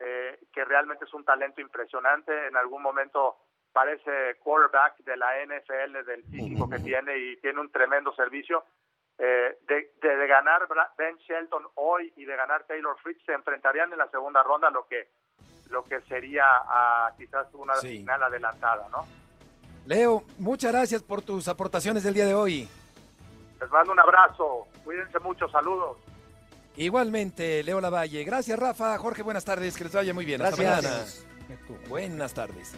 [0.00, 2.46] eh, que realmente es un talento impresionante.
[2.46, 3.36] En algún momento
[3.72, 8.64] parece quarterback de la NFL, del físico que tiene y tiene un tremendo servicio.
[9.18, 13.92] Eh, de, de, de, ganar Ben Shelton hoy y de ganar Taylor Fritz se enfrentarían
[13.92, 15.08] en la segunda ronda, lo que
[15.70, 17.98] lo que sería uh, quizás una sí.
[17.98, 19.06] final adelantada, ¿no?
[19.86, 22.68] Leo, muchas gracias por tus aportaciones del día de hoy.
[23.60, 25.96] Les mando un abrazo, cuídense mucho, saludos.
[26.76, 28.22] Igualmente, Leo Lavalle.
[28.22, 28.96] Gracias, Rafa.
[28.98, 30.38] Jorge, buenas tardes, que les vaya muy bien.
[30.38, 30.84] Gracias.
[30.84, 31.88] Hasta mañana.
[31.88, 32.76] Buenas tardes.